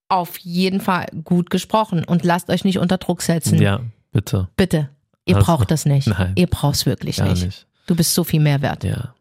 [0.09, 3.61] Auf jeden Fall gut gesprochen und lasst euch nicht unter Druck setzen.
[3.61, 3.81] Ja,
[4.11, 4.49] bitte.
[4.57, 4.89] Bitte.
[5.27, 6.07] Ihr Also, braucht das nicht.
[6.07, 6.33] nein.
[6.37, 7.45] Ihr braucht es wirklich Gar nicht.
[7.45, 7.67] nicht.
[7.87, 8.85] Du bist so viel mehr wert.
[8.85, 9.13] Ja.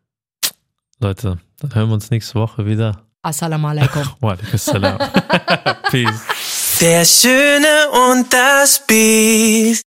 [1.01, 3.01] Leute, dann hören wir uns nächste Woche wieder.
[3.21, 4.03] Assalamu alaikum.
[4.21, 4.57] Walaikum
[5.91, 6.77] Peace.
[6.79, 7.67] Der Schöne
[8.11, 9.85] und das Biest.